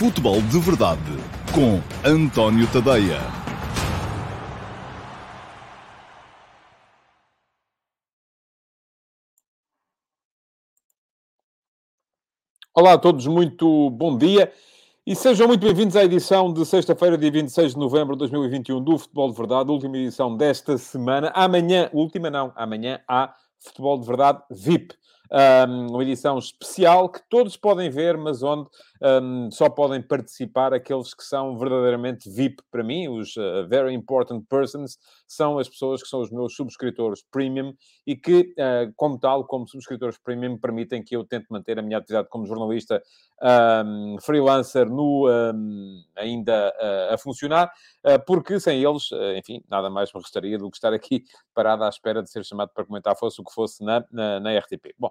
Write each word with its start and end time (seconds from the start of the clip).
Futebol 0.00 0.40
de 0.40 0.58
Verdade 0.58 1.02
com 1.54 1.78
António 2.08 2.66
Tadeia. 2.72 3.20
Olá 12.74 12.94
a 12.94 12.98
todos, 12.98 13.26
muito 13.26 13.90
bom 13.90 14.16
dia 14.16 14.50
e 15.06 15.14
sejam 15.14 15.46
muito 15.46 15.66
bem-vindos 15.66 15.94
à 15.94 16.02
edição 16.02 16.50
de 16.50 16.64
sexta-feira, 16.64 17.18
dia 17.18 17.30
26 17.30 17.74
de 17.74 17.78
novembro 17.78 18.14
de 18.14 18.20
2021 18.20 18.82
do 18.82 18.96
Futebol 18.96 19.30
de 19.30 19.36
Verdade, 19.36 19.70
última 19.70 19.98
edição 19.98 20.34
desta 20.34 20.78
semana. 20.78 21.30
Amanhã, 21.34 21.90
última 21.92 22.30
não, 22.30 22.54
amanhã 22.56 23.02
há 23.06 23.34
Futebol 23.58 24.00
de 24.00 24.06
Verdade 24.06 24.42
VIP 24.50 24.94
uma 25.68 26.02
edição 26.02 26.38
especial 26.38 27.08
que 27.08 27.20
todos 27.28 27.56
podem 27.56 27.88
ver, 27.88 28.16
mas 28.16 28.42
onde 28.42 28.68
um, 29.02 29.50
só 29.50 29.70
podem 29.70 30.02
participar 30.02 30.74
aqueles 30.74 31.14
que 31.14 31.24
são 31.24 31.56
verdadeiramente 31.56 32.28
VIP 32.28 32.62
para 32.70 32.84
mim, 32.84 33.08
os 33.08 33.34
uh, 33.36 33.66
Very 33.66 33.94
Important 33.94 34.44
Persons, 34.46 34.98
são 35.26 35.58
as 35.58 35.68
pessoas 35.68 36.02
que 36.02 36.08
são 36.08 36.20
os 36.20 36.30
meus 36.30 36.54
subscritores 36.54 37.24
premium 37.30 37.74
e 38.06 38.14
que, 38.14 38.54
uh, 38.58 38.92
como 38.96 39.18
tal, 39.18 39.46
como 39.46 39.66
subscritores 39.66 40.18
premium, 40.18 40.58
permitem 40.58 41.02
que 41.02 41.16
eu 41.16 41.24
tente 41.24 41.46
manter 41.50 41.78
a 41.78 41.82
minha 41.82 41.96
atividade 41.96 42.28
como 42.28 42.44
jornalista 42.44 43.02
um, 43.42 44.16
freelancer 44.20 44.86
no, 44.86 45.26
um, 45.30 46.02
ainda 46.14 46.70
uh, 46.78 47.14
a 47.14 47.18
funcionar, 47.18 47.72
porque 48.26 48.58
sem 48.60 48.82
eles, 48.82 49.10
enfim, 49.36 49.62
nada 49.68 49.88
mais 49.88 50.12
me 50.12 50.20
restaria 50.20 50.58
do 50.58 50.70
que 50.70 50.76
estar 50.76 50.92
aqui 50.92 51.24
parado 51.54 51.84
à 51.84 51.88
espera 51.88 52.22
de 52.22 52.30
ser 52.30 52.44
chamado 52.44 52.70
para 52.74 52.84
comentar 52.84 53.16
fosse 53.16 53.40
o 53.40 53.44
que 53.44 53.52
fosse 53.52 53.84
na, 53.84 54.04
na, 54.10 54.40
na 54.40 54.58
RTP. 54.58 54.94
Bom, 54.98 55.10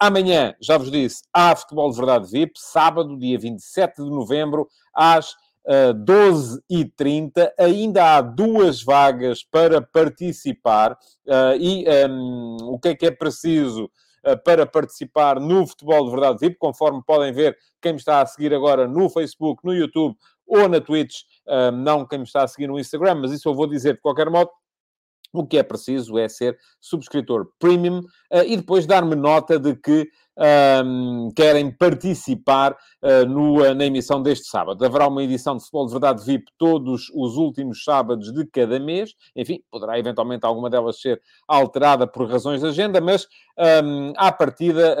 amanhã, 0.00 0.54
já 0.60 0.78
vos 0.78 0.90
disse, 0.90 1.22
há 1.32 1.54
Futebol 1.54 1.90
de 1.90 1.96
Verdade 1.96 2.30
VIP, 2.30 2.52
sábado, 2.76 3.18
dia 3.18 3.38
27 3.38 4.02
de 4.02 4.10
novembro, 4.10 4.68
às 4.92 5.32
uh, 5.64 5.94
12h30. 6.04 7.50
Ainda 7.58 8.16
há 8.16 8.20
duas 8.20 8.82
vagas 8.82 9.42
para 9.42 9.80
participar. 9.80 10.92
Uh, 11.26 11.56
e 11.58 11.86
um, 12.06 12.56
o 12.64 12.78
que 12.78 12.88
é 12.88 12.94
que 12.94 13.06
é 13.06 13.10
preciso? 13.10 13.90
Uh, 14.22 14.36
para 14.44 14.66
participar 14.66 15.40
no 15.40 15.66
Futebol 15.66 16.04
de 16.04 16.10
Verdade 16.10 16.38
VIP, 16.38 16.56
conforme 16.58 17.00
podem 17.06 17.32
ver 17.32 17.56
quem 17.80 17.92
me 17.92 17.98
está 17.98 18.20
a 18.20 18.26
seguir 18.26 18.52
agora 18.52 18.86
no 18.86 19.08
Facebook, 19.08 19.64
no 19.64 19.72
YouTube 19.72 20.14
ou 20.46 20.68
na 20.68 20.80
Twitch, 20.80 21.22
uh, 21.46 21.70
não 21.70 22.04
quem 22.04 22.18
me 22.18 22.24
está 22.24 22.42
a 22.42 22.48
seguir 22.48 22.66
no 22.66 22.78
Instagram, 22.78 23.14
mas 23.22 23.32
isso 23.32 23.48
eu 23.48 23.54
vou 23.54 23.66
dizer 23.66 23.94
de 23.94 24.00
qualquer 24.00 24.28
modo. 24.28 24.50
O 25.36 25.46
que 25.46 25.58
é 25.58 25.62
preciso 25.62 26.18
é 26.18 26.28
ser 26.28 26.58
subscritor 26.80 27.48
premium 27.58 27.98
uh, 27.98 28.42
e 28.46 28.56
depois 28.56 28.86
dar-me 28.86 29.14
nota 29.14 29.58
de 29.58 29.76
que 29.76 30.08
um, 30.84 31.30
querem 31.34 31.70
participar 31.70 32.72
uh, 33.02 33.26
no, 33.26 33.62
uh, 33.62 33.74
na 33.74 33.84
emissão 33.86 34.22
deste 34.22 34.46
sábado. 34.48 34.84
Haverá 34.84 35.08
uma 35.08 35.22
edição 35.22 35.56
de 35.56 35.62
Futebol 35.62 35.86
de 35.86 35.92
Verdade 35.92 36.24
VIP 36.24 36.44
todos 36.58 37.10
os 37.14 37.36
últimos 37.36 37.84
sábados 37.84 38.32
de 38.32 38.46
cada 38.46 38.78
mês. 38.78 39.14
Enfim, 39.34 39.60
poderá 39.70 39.98
eventualmente 39.98 40.44
alguma 40.46 40.70
delas 40.70 41.00
ser 41.00 41.20
alterada 41.46 42.06
por 42.06 42.28
razões 42.30 42.60
de 42.60 42.66
agenda, 42.66 43.00
mas 43.00 43.26
um, 43.84 44.12
à 44.16 44.30
partida 44.30 44.96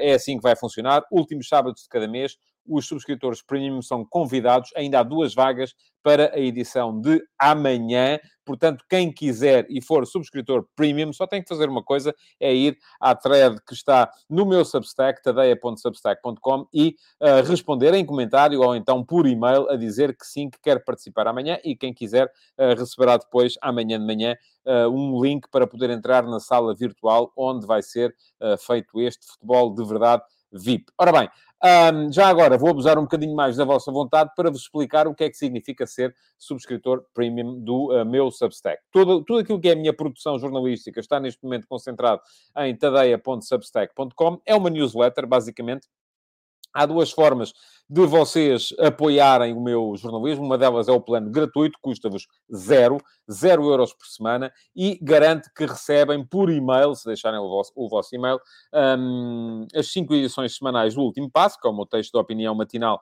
é 0.00 0.14
assim 0.14 0.36
que 0.36 0.42
vai 0.42 0.56
funcionar. 0.56 1.02
Últimos 1.10 1.48
sábados 1.48 1.82
de 1.82 1.88
cada 1.88 2.06
mês, 2.06 2.36
os 2.68 2.86
subscritores 2.86 3.42
premium 3.42 3.80
são 3.82 4.04
convidados. 4.04 4.70
Ainda 4.76 5.00
há 5.00 5.02
duas 5.02 5.34
vagas 5.34 5.74
para 6.02 6.34
a 6.34 6.38
edição 6.38 7.00
de 7.00 7.22
amanhã. 7.38 8.18
Portanto, 8.44 8.82
quem 8.88 9.12
quiser 9.12 9.66
e 9.68 9.82
for 9.82 10.06
subscritor 10.06 10.66
premium, 10.74 11.12
só 11.12 11.26
tem 11.26 11.42
que 11.42 11.48
fazer 11.48 11.68
uma 11.68 11.82
coisa: 11.82 12.14
é 12.40 12.54
ir 12.54 12.78
à 12.98 13.14
thread 13.14 13.58
que 13.66 13.74
está 13.74 14.10
no 14.28 14.46
meu 14.46 14.64
Substack, 14.64 15.22
tadeia.substack.com, 15.22 16.66
e 16.72 16.96
uh, 17.20 17.46
responder 17.46 17.92
em 17.92 18.06
comentário 18.06 18.60
ou 18.62 18.74
então 18.74 19.04
por 19.04 19.26
e-mail 19.26 19.68
a 19.68 19.76
dizer 19.76 20.16
que 20.16 20.26
sim, 20.26 20.48
que 20.48 20.58
quer 20.62 20.82
participar 20.82 21.26
amanhã. 21.26 21.58
E 21.62 21.76
quem 21.76 21.92
quiser 21.92 22.26
uh, 22.26 22.78
receberá 22.78 23.18
depois, 23.18 23.54
amanhã 23.60 23.98
de 23.98 24.06
manhã, 24.06 24.34
uh, 24.64 24.88
um 24.88 25.22
link 25.22 25.46
para 25.50 25.66
poder 25.66 25.90
entrar 25.90 26.22
na 26.22 26.40
sala 26.40 26.74
virtual 26.74 27.30
onde 27.36 27.66
vai 27.66 27.82
ser 27.82 28.14
feito 28.66 29.00
este 29.00 29.26
futebol 29.26 29.74
de 29.74 29.84
verdade 29.84 30.22
VIP. 30.52 30.86
Ora 30.98 31.12
bem, 31.12 31.28
um, 31.64 32.12
já 32.12 32.28
agora 32.28 32.56
vou 32.56 32.70
abusar 32.70 32.98
um 32.98 33.02
bocadinho 33.02 33.34
mais 33.34 33.56
da 33.56 33.64
vossa 33.64 33.90
vontade 33.90 34.30
para 34.36 34.50
vos 34.50 34.60
explicar 34.60 35.08
o 35.08 35.14
que 35.14 35.24
é 35.24 35.30
que 35.30 35.36
significa 35.36 35.86
ser 35.86 36.14
subscritor 36.38 37.04
premium 37.12 37.58
do 37.60 37.92
uh, 37.92 38.04
meu 38.04 38.30
Substack. 38.30 38.80
Tudo, 38.92 39.24
tudo 39.24 39.40
aquilo 39.40 39.60
que 39.60 39.68
é 39.68 39.72
a 39.72 39.76
minha 39.76 39.92
produção 39.92 40.38
jornalística 40.38 41.00
está 41.00 41.18
neste 41.18 41.42
momento 41.42 41.66
concentrado 41.66 42.22
em 42.58 42.76
tadeia.substack.com. 42.76 44.40
É 44.46 44.54
uma 44.54 44.70
newsletter, 44.70 45.26
basicamente. 45.26 45.88
Há 46.72 46.86
duas 46.86 47.10
formas 47.10 47.52
de 47.90 48.04
vocês 48.04 48.74
apoiarem 48.78 49.54
o 49.54 49.60
meu 49.60 49.94
jornalismo. 49.96 50.44
Uma 50.44 50.58
delas 50.58 50.88
é 50.88 50.92
o 50.92 51.00
plano 51.00 51.30
gratuito, 51.30 51.78
custa-vos 51.80 52.26
zero, 52.54 52.98
zero 53.30 53.64
euros 53.70 53.94
por 53.94 54.06
semana 54.06 54.52
e 54.76 54.98
garante 55.00 55.48
que 55.54 55.64
recebem 55.64 56.22
por 56.24 56.50
e-mail, 56.50 56.94
se 56.94 57.06
deixarem 57.06 57.40
o 57.40 57.48
vosso, 57.48 57.72
o 57.74 57.88
vosso 57.88 58.14
e-mail, 58.14 58.38
um, 58.98 59.66
as 59.74 59.90
cinco 59.90 60.14
edições 60.14 60.54
semanais 60.54 60.94
do 60.94 61.00
Último 61.00 61.30
Passo, 61.30 61.58
que 61.58 61.66
é 61.66 61.70
o 61.70 61.74
meu 61.74 61.86
texto 61.86 62.12
de 62.12 62.18
opinião 62.18 62.54
matinal, 62.54 63.00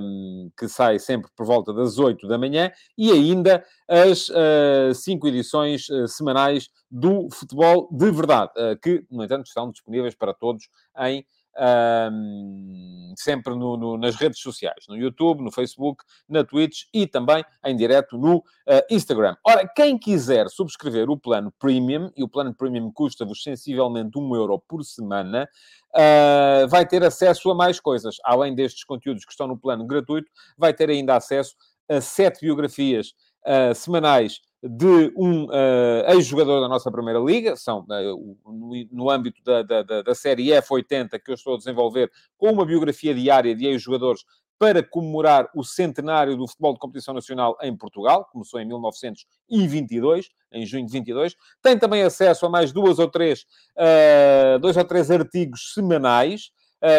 um, 0.00 0.50
que 0.56 0.68
sai 0.68 1.00
sempre 1.00 1.28
por 1.36 1.44
volta 1.44 1.72
das 1.72 1.98
oito 1.98 2.28
da 2.28 2.38
manhã, 2.38 2.70
e 2.96 3.10
ainda 3.10 3.64
as 3.88 4.28
uh, 4.28 4.94
cinco 4.94 5.26
edições 5.26 5.88
uh, 5.88 6.06
semanais 6.06 6.68
do 6.88 7.28
Futebol 7.32 7.88
de 7.90 8.10
Verdade, 8.12 8.52
uh, 8.56 8.78
que, 8.80 9.04
no 9.10 9.24
entanto, 9.24 9.46
estão 9.46 9.70
disponíveis 9.70 10.14
para 10.14 10.32
todos 10.32 10.68
em 11.00 11.26
um, 11.58 13.12
sempre 13.16 13.54
no, 13.54 13.76
no, 13.76 13.98
nas 13.98 14.14
redes 14.14 14.40
sociais, 14.40 14.84
no 14.88 14.96
YouTube, 14.96 15.42
no 15.42 15.50
Facebook, 15.50 16.04
na 16.28 16.44
Twitch 16.44 16.84
e 16.92 17.06
também 17.06 17.44
em 17.64 17.76
direto 17.76 18.16
no 18.16 18.36
uh, 18.38 18.42
Instagram. 18.90 19.36
Ora, 19.44 19.68
quem 19.74 19.98
quiser 19.98 20.48
subscrever 20.48 21.10
o 21.10 21.16
plano 21.16 21.52
Premium, 21.58 22.10
e 22.16 22.22
o 22.22 22.28
plano 22.28 22.54
Premium 22.54 22.92
custa-vos 22.92 23.42
sensivelmente 23.42 24.18
1 24.18 24.36
euro 24.36 24.62
por 24.68 24.84
semana, 24.84 25.48
uh, 25.94 26.68
vai 26.68 26.86
ter 26.86 27.02
acesso 27.04 27.50
a 27.50 27.54
mais 27.54 27.80
coisas. 27.80 28.16
Além 28.24 28.54
destes 28.54 28.84
conteúdos 28.84 29.24
que 29.24 29.32
estão 29.32 29.46
no 29.46 29.58
plano 29.58 29.86
gratuito, 29.86 30.30
vai 30.56 30.72
ter 30.72 30.88
ainda 30.90 31.16
acesso 31.16 31.56
a 31.88 32.00
sete 32.00 32.40
biografias 32.40 33.14
uh, 33.46 33.74
semanais 33.74 34.40
de 34.62 35.12
um 35.16 35.44
uh, 35.44 36.10
ex-jogador 36.14 36.60
da 36.60 36.68
nossa 36.68 36.90
Primeira 36.90 37.20
Liga, 37.20 37.54
são 37.56 37.80
uh, 37.80 38.36
no, 38.44 38.88
no, 38.90 39.10
âmbito 39.10 39.40
da, 39.44 39.62
da, 39.62 40.02
da, 40.02 40.14
série 40.14 40.48
F80 40.48 41.20
que 41.20 41.30
eu 41.30 41.34
estou 41.34 41.54
a 41.54 41.58
desenvolver, 41.58 42.10
com 42.36 42.50
uma 42.50 42.66
biografia 42.66 43.14
diária 43.14 43.54
de 43.54 43.66
ex-jogadores 43.66 44.24
para 44.58 44.82
comemorar 44.82 45.48
o 45.54 45.62
centenário 45.62 46.36
do 46.36 46.48
futebol 46.48 46.72
de 46.72 46.80
competição 46.80 47.14
nacional 47.14 47.56
em 47.62 47.76
Portugal, 47.76 48.28
começou 48.32 48.60
em 48.60 48.66
1922, 48.66 50.30
em 50.52 50.66
junho 50.66 50.84
de 50.84 50.92
22. 50.92 51.36
Tem 51.62 51.78
também 51.78 52.02
acesso 52.02 52.44
a 52.44 52.48
mais 52.48 52.72
duas 52.72 52.98
ou 52.98 53.08
três, 53.08 53.46
uh, 53.76 54.58
dois 54.58 54.76
ou 54.76 54.84
três 54.84 55.08
artigos 55.08 55.72
semanais, 55.72 56.50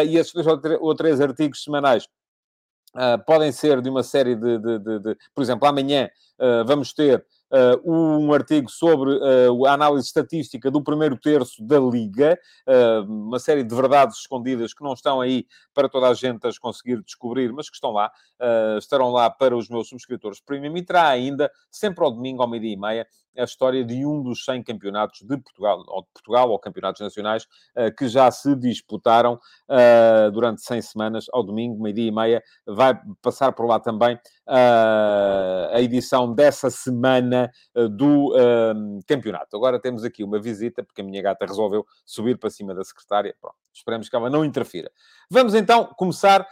e 0.06 0.18
esses 0.18 0.32
dois 0.34 0.46
ou 0.46 0.94
três 0.94 1.20
artigos 1.20 1.64
semanais 1.64 2.06
Uh, 2.92 3.24
podem 3.24 3.52
ser 3.52 3.80
de 3.80 3.88
uma 3.88 4.02
série 4.02 4.34
de, 4.34 4.58
de, 4.58 4.78
de, 4.80 4.98
de 4.98 5.16
por 5.32 5.42
exemplo, 5.42 5.68
amanhã 5.68 6.10
uh, 6.40 6.66
vamos 6.66 6.92
ter 6.92 7.24
uh, 7.50 7.80
um 7.84 8.32
artigo 8.32 8.70
sobre 8.70 9.10
uh, 9.10 9.66
a 9.66 9.72
análise 9.72 10.06
estatística 10.06 10.70
do 10.70 10.82
primeiro 10.82 11.16
terço 11.16 11.62
da 11.64 11.78
Liga, 11.78 12.38
uh, 12.66 13.04
uma 13.04 13.38
série 13.38 13.64
de 13.64 13.74
verdades 13.74 14.18
escondidas 14.18 14.72
que 14.72 14.82
não 14.82 14.92
estão 14.92 15.20
aí 15.20 15.46
para 15.74 15.88
toda 15.88 16.08
a 16.08 16.14
gente 16.14 16.46
as 16.46 16.58
conseguir 16.58 17.02
descobrir, 17.02 17.52
mas 17.52 17.68
que 17.68 17.74
estão 17.74 17.90
lá, 17.90 18.10
estarão 18.78 19.10
lá 19.10 19.30
para 19.30 19.56
os 19.56 19.68
meus 19.68 19.88
subscritores. 19.88 20.40
Premium 20.40 20.76
e 20.76 20.82
terá 20.84 21.08
ainda, 21.08 21.50
sempre 21.70 22.04
ao 22.04 22.10
domingo, 22.10 22.42
ao 22.42 22.48
meio-dia 22.48 22.72
e 22.72 22.76
meia, 22.76 23.06
a 23.36 23.44
história 23.44 23.84
de 23.84 24.04
um 24.04 24.22
dos 24.22 24.44
100 24.44 24.62
campeonatos 24.62 25.20
de 25.22 25.36
Portugal, 25.36 25.82
ou 25.88 26.02
de 26.02 26.08
Portugal, 26.12 26.50
ou 26.50 26.58
campeonatos 26.58 27.00
nacionais, 27.00 27.46
que 27.96 28.08
já 28.08 28.30
se 28.30 28.54
disputaram 28.56 29.38
durante 30.32 30.62
100 30.62 30.82
semanas, 30.82 31.26
ao 31.32 31.42
domingo, 31.42 31.82
meio-dia 31.82 32.08
e 32.08 32.12
meia. 32.12 32.42
Vai 32.66 33.00
passar 33.22 33.52
por 33.52 33.66
lá 33.66 33.78
também 33.78 34.18
a 34.46 35.80
edição 35.80 36.34
dessa 36.34 36.70
semana 36.70 37.50
do 37.92 38.34
campeonato. 39.06 39.56
Agora 39.56 39.80
temos 39.80 40.04
aqui 40.04 40.24
uma 40.24 40.40
visita, 40.40 40.82
porque 40.82 41.00
a 41.00 41.04
minha 41.04 41.22
gata 41.22 41.46
resolveu 41.46 41.86
subir 42.04 42.38
para 42.38 42.50
cima 42.50 42.74
da 42.74 42.84
secretária. 42.84 43.34
Pronto, 43.40 43.56
esperemos 43.72 44.08
que 44.08 44.16
ela 44.16 44.28
não 44.28 44.44
interfira. 44.44 44.90
Vamos 45.30 45.54
então 45.54 45.86
começar 45.96 46.46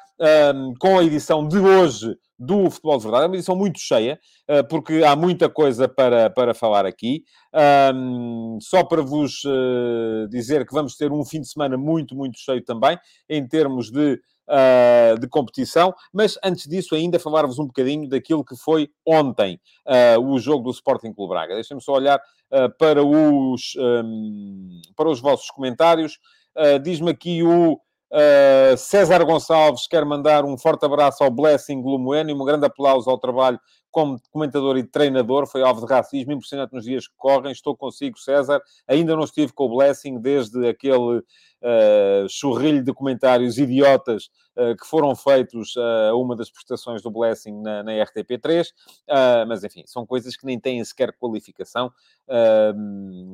com 0.81 0.99
a 0.99 1.05
edição 1.05 1.47
de 1.47 1.59
hoje 1.59 2.19
do 2.38 2.70
Futebol 2.70 2.99
de 2.99 3.02
Verdade. 3.05 3.25
É 3.25 3.26
uma 3.26 3.37
edição 3.37 3.56
muito 3.56 3.79
cheia, 3.81 4.19
uh, 4.49 4.67
porque 4.69 5.02
há 5.02 5.17
muita 5.17 5.49
coisa 5.49 5.88
para, 5.88 6.31
para 6.31 6.55
falar 6.55 6.87
aqui. 6.87 7.25
Um, 7.52 8.55
ehm, 8.55 8.58
só 8.61 8.85
para 8.85 9.02
vos 9.02 9.43
uh, 9.44 10.29
dizer 10.29 10.67
que 10.67 10.73
vamos 10.73 10.96
ter 10.96 11.11
um 11.11 11.25
fim 11.25 11.40
de 11.40 11.50
semana 11.50 11.76
muito, 11.76 12.14
muito 12.14 12.38
cheio 12.38 12.62
também, 12.62 12.99
em 13.29 13.46
termos 13.46 13.90
de 13.90 14.20
uh, 14.49 15.19
de 15.19 15.26
competição. 15.29 15.93
Mas 16.12 16.38
antes 16.44 16.69
disso, 16.69 16.94
ainda 16.94 17.19
falar-vos 17.19 17.58
um 17.58 17.67
bocadinho 17.67 18.08
daquilo 18.08 18.44
que 18.44 18.56
foi 18.56 18.88
ontem 19.06 19.61
o 20.23 20.38
jogo 20.38 20.64
do 20.64 20.70
Sporting 20.70 21.12
Clube 21.12 21.31
Braga. 21.31 21.55
Deixem-me 21.55 21.82
só 21.82 21.94
olhar 21.94 22.20
para, 22.79 23.02
os, 23.02 23.75
um, 23.76 24.81
para 24.94 25.08
os 25.08 25.20
vossos 25.20 25.50
comentários. 25.50 26.19
Diz-me 26.82 27.11
aqui 27.11 27.43
o 27.43 27.81
Uh, 28.11 28.77
César 28.77 29.23
Gonçalves 29.25 29.87
quer 29.87 30.05
mandar 30.05 30.45
um 30.45 30.57
forte 30.57 30.85
abraço 30.85 31.23
ao 31.23 31.31
Blessing 31.31 31.83
Lumoeno 31.83 32.31
e 32.31 32.33
um 32.33 32.45
grande 32.45 32.65
aplauso 32.65 33.11
ao 33.11 33.19
trabalho 33.19 33.61
como 33.91 34.19
comentador 34.31 34.77
e 34.79 34.83
treinador. 34.83 35.47
Foi 35.47 35.63
alvo 35.63 35.87
de 35.87 35.93
racismo 35.93 36.33
impressionante 36.33 36.73
nos 36.73 36.85
dias 36.85 37.07
que 37.07 37.15
correm. 37.17 37.53
Estou 37.53 37.77
consigo, 37.77 38.19
César. 38.19 38.61
Ainda 38.87 39.15
não 39.15 39.25
estive 39.25 39.53
com 39.53 39.65
o 39.65 39.77
Blessing 39.77 40.19
desde 40.21 40.69
aquele 40.69 41.23
uh, 41.63 42.29
churrilho 42.29 42.83
de 42.83 42.93
comentários 42.93 43.59
idiotas 43.59 44.31
uh, 44.57 44.77
que 44.77 44.87
foram 44.87 45.15
feitos 45.15 45.75
a 45.77 46.15
uma 46.15 46.37
das 46.37 46.51
prestações 46.51 47.03
do 47.03 47.11
Blessing 47.11 47.61
na, 47.63 47.83
na 47.83 47.93
RTP3. 47.93 48.67
mas, 49.47 49.65
enfim, 49.65 49.83
são 49.87 50.07
coisas 50.07 50.37
que 50.37 50.47
nem 50.47 50.59
têm 50.59 50.83
sequer 50.85 51.13
qualificação. 51.19 51.93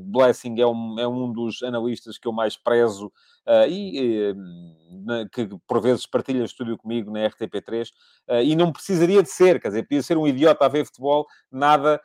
Blessing 0.06 0.61
é 0.61 0.67
um, 0.67 0.99
é 0.99 1.09
um 1.09 1.32
dos 1.32 1.62
analistas 1.62 2.19
que 2.19 2.29
eu 2.29 2.32
mais 2.32 2.56
prezo 2.56 3.12
uh, 3.47 3.69
e 3.69 4.32
uh, 4.32 5.29
que 5.31 5.49
por 5.67 5.81
vezes 5.81 6.06
partilha 6.06 6.44
estúdio 6.44 6.76
comigo 6.76 7.11
na 7.11 7.21
RTP3 7.29 7.88
uh, 8.29 8.35
e 8.43 8.56
não 8.56 8.73
precisaria 8.73 9.23
de 9.23 9.31
ser, 9.31 9.61
quer 9.61 9.69
dizer, 9.69 9.82
podia 9.82 10.03
ser 10.03 10.17
um 10.17 10.26
idiota 10.26 10.65
a 10.65 10.69
ver 10.69 10.85
futebol, 10.85 11.26
nada 11.50 12.00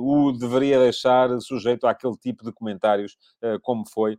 o 0.00 0.30
deveria 0.30 0.78
deixar 0.78 1.28
sujeito 1.40 1.88
àquele 1.88 2.16
tipo 2.16 2.44
de 2.44 2.52
comentários 2.52 3.16
como 3.60 3.82
foi, 3.84 4.16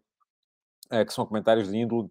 que 1.06 1.14
são 1.14 1.26
comentários 1.26 1.70
de 1.70 1.78
índole 1.78 2.10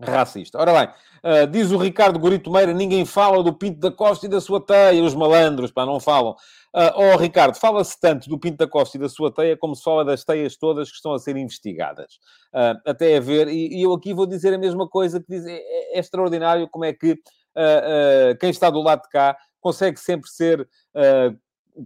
racista. 0.00 0.58
Ora 0.58 0.72
bem, 0.72 0.88
uh, 1.24 1.46
diz 1.46 1.72
o 1.72 1.76
Ricardo 1.76 2.18
Gorito 2.18 2.50
Meira, 2.50 2.72
ninguém 2.72 3.04
fala 3.04 3.42
do 3.42 3.52
Pinto 3.52 3.80
da 3.80 3.90
Costa 3.90 4.26
e 4.26 4.28
da 4.28 4.40
sua 4.40 4.64
teia, 4.64 5.02
os 5.02 5.14
malandros, 5.14 5.72
pá, 5.72 5.84
não 5.84 5.98
falam. 5.98 6.32
Uh, 6.74 7.14
oh, 7.14 7.16
Ricardo, 7.16 7.56
fala-se 7.56 7.98
tanto 8.00 8.28
do 8.28 8.38
Pinto 8.38 8.58
da 8.58 8.68
Costa 8.68 8.96
e 8.96 9.00
da 9.00 9.08
sua 9.08 9.32
teia 9.32 9.56
como 9.56 9.74
se 9.74 9.82
fala 9.82 10.04
das 10.04 10.24
teias 10.24 10.56
todas 10.56 10.88
que 10.88 10.96
estão 10.96 11.12
a 11.12 11.18
ser 11.18 11.36
investigadas. 11.36 12.18
Uh, 12.54 12.78
até 12.86 13.16
a 13.16 13.20
ver, 13.20 13.48
e, 13.48 13.78
e, 13.78 13.82
eu 13.82 13.92
aqui 13.92 14.14
vou 14.14 14.26
dizer 14.26 14.54
a 14.54 14.58
mesma 14.58 14.88
coisa 14.88 15.20
que 15.20 15.26
diz, 15.28 15.44
é, 15.44 15.56
é, 15.56 15.96
é 15.96 15.98
extraordinário 15.98 16.68
como 16.68 16.84
é 16.84 16.92
que 16.92 17.12
uh, 17.12 18.38
quem 18.38 18.50
está 18.50 18.70
do 18.70 18.80
lado 18.80 19.02
de 19.02 19.08
cá 19.08 19.36
consegue 19.60 19.98
sempre 19.98 20.30
ser, 20.30 20.68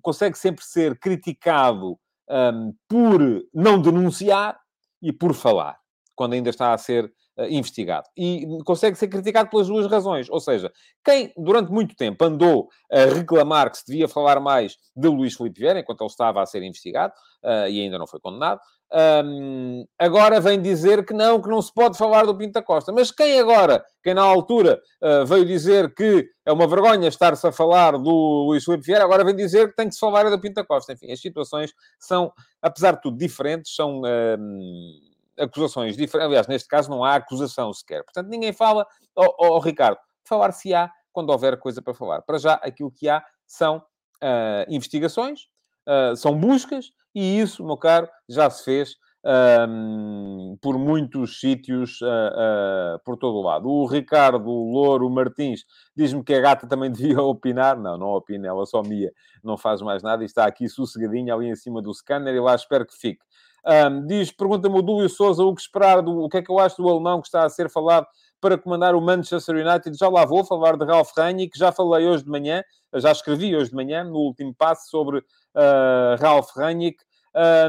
consegue 0.02 0.36
sempre 0.36 0.62
ser 0.62 0.96
criticado 0.98 1.98
um, 2.28 2.74
por 2.86 3.18
não 3.52 3.80
denunciar 3.80 4.58
e 5.00 5.10
por 5.10 5.34
falar, 5.34 5.78
quando 6.14 6.34
ainda 6.34 6.50
está 6.50 6.72
a 6.72 6.78
ser 6.78 7.04
uh, 7.36 7.44
investigado. 7.44 8.08
E 8.16 8.46
consegue 8.64 8.96
ser 8.96 9.08
criticado 9.08 9.50
pelas 9.50 9.68
duas 9.68 9.86
razões. 9.86 10.28
Ou 10.30 10.40
seja, 10.40 10.72
quem 11.04 11.32
durante 11.36 11.70
muito 11.70 11.94
tempo 11.94 12.24
andou 12.24 12.68
a 12.90 13.04
reclamar 13.04 13.70
que 13.70 13.78
se 13.78 13.86
devia 13.86 14.08
falar 14.08 14.40
mais 14.40 14.76
de 14.96 15.08
Luís 15.08 15.34
Filipe 15.34 15.60
Vieira, 15.60 15.80
enquanto 15.80 16.02
ele 16.02 16.10
estava 16.10 16.42
a 16.42 16.46
ser 16.46 16.62
investigado, 16.62 17.12
uh, 17.42 17.68
e 17.68 17.80
ainda 17.80 17.98
não 17.98 18.06
foi 18.06 18.20
condenado, 18.20 18.60
um, 19.24 19.86
agora 19.98 20.38
vem 20.38 20.60
dizer 20.60 21.06
que 21.06 21.14
não, 21.14 21.40
que 21.40 21.48
não 21.48 21.62
se 21.62 21.72
pode 21.72 21.96
falar 21.96 22.26
do 22.26 22.36
Pinto 22.36 22.52
da 22.52 22.62
Costa. 22.62 22.92
Mas 22.92 23.10
quem 23.10 23.40
agora, 23.40 23.82
quem 24.02 24.12
na 24.12 24.22
altura 24.22 24.80
uh, 25.02 25.24
veio 25.24 25.46
dizer 25.46 25.94
que 25.94 26.28
é 26.44 26.52
uma 26.52 26.66
vergonha 26.66 27.08
estar-se 27.08 27.46
a 27.46 27.52
falar 27.52 27.92
do 27.92 28.44
Luís 28.46 28.64
Filipe 28.64 28.84
Vieira, 28.84 29.04
agora 29.04 29.24
vem 29.24 29.34
dizer 29.34 29.70
que 29.70 29.76
tem 29.76 29.88
que 29.88 29.94
se 29.94 30.00
falar 30.00 30.28
do 30.28 30.38
Pinto 30.38 30.56
da 30.56 30.64
Costa. 30.64 30.92
Enfim, 30.92 31.10
as 31.10 31.20
situações 31.20 31.72
são, 31.98 32.30
apesar 32.60 32.96
de 32.96 33.02
tudo, 33.02 33.16
diferentes, 33.16 33.74
são 33.74 34.02
acusações 35.42 35.96
diferentes. 35.96 36.28
Aliás, 36.28 36.46
neste 36.46 36.68
caso 36.68 36.90
não 36.90 37.04
há 37.04 37.16
acusação 37.16 37.72
sequer. 37.72 38.02
Portanto, 38.04 38.28
ninguém 38.28 38.52
fala. 38.52 38.86
Oh, 39.16 39.34
oh, 39.38 39.58
Ricardo, 39.58 39.98
falar-se-á 40.24 40.90
quando 41.12 41.30
houver 41.30 41.58
coisa 41.58 41.82
para 41.82 41.94
falar. 41.94 42.22
Para 42.22 42.38
já, 42.38 42.54
aquilo 42.54 42.90
que 42.90 43.08
há 43.08 43.22
são 43.46 43.78
uh, 43.78 44.64
investigações, 44.68 45.42
uh, 45.86 46.16
são 46.16 46.38
buscas, 46.38 46.90
e 47.14 47.38
isso, 47.38 47.64
meu 47.64 47.76
caro, 47.76 48.08
já 48.28 48.48
se 48.48 48.64
fez 48.64 48.96
por 50.60 50.76
muitos 50.76 51.38
sítios 51.38 52.00
uh, 52.02 52.98
por 53.04 53.16
todo 53.16 53.36
o 53.36 53.42
lado. 53.42 53.68
O 53.68 53.86
Ricardo 53.86 54.50
Louro 54.50 55.08
Martins 55.08 55.64
diz-me 55.96 56.24
que 56.24 56.34
a 56.34 56.40
gata 56.40 56.66
também 56.66 56.90
devia 56.92 57.22
opinar. 57.22 57.78
Não, 57.78 57.96
não 57.96 58.08
opina, 58.08 58.48
ela 58.48 58.66
só 58.66 58.82
mia, 58.82 59.12
não 59.42 59.56
faz 59.56 59.80
mais 59.80 60.02
nada 60.02 60.22
e 60.22 60.26
está 60.26 60.44
aqui 60.44 60.68
sossegadinha 60.68 61.34
ali 61.34 61.48
em 61.48 61.54
cima 61.54 61.80
do 61.80 61.94
scanner 61.94 62.34
e 62.34 62.40
lá 62.40 62.54
espero 62.54 62.84
que 62.84 62.96
fique. 62.96 63.22
Um, 63.64 64.06
diz, 64.06 64.32
pergunta-me 64.32 64.76
o 64.76 64.82
Dúlio 64.82 65.08
Souza 65.08 65.44
o 65.44 65.54
que 65.54 65.60
esperar, 65.60 66.02
do, 66.02 66.24
o 66.24 66.28
que 66.28 66.38
é 66.38 66.42
que 66.42 66.50
eu 66.50 66.58
acho 66.58 66.82
do 66.82 66.88
alemão 66.88 67.20
que 67.20 67.28
está 67.28 67.44
a 67.44 67.48
ser 67.48 67.70
falado 67.70 68.06
para 68.40 68.58
comandar 68.58 68.94
o 68.94 69.00
Manchester 69.00 69.54
United. 69.54 69.96
Já 69.96 70.08
lá 70.08 70.24
vou 70.24 70.44
falar 70.44 70.76
de 70.76 70.84
Ralf 70.84 71.12
Rangnick, 71.16 71.56
já 71.56 71.70
falei 71.70 72.06
hoje 72.08 72.24
de 72.24 72.30
manhã, 72.30 72.62
já 72.94 73.12
escrevi 73.12 73.54
hoje 73.54 73.70
de 73.70 73.76
manhã, 73.76 74.02
no 74.02 74.18
último 74.18 74.52
passo, 74.52 74.90
sobre 74.90 75.18
uh, 75.18 76.20
Ralf 76.20 76.50
Rangnick, 76.56 76.98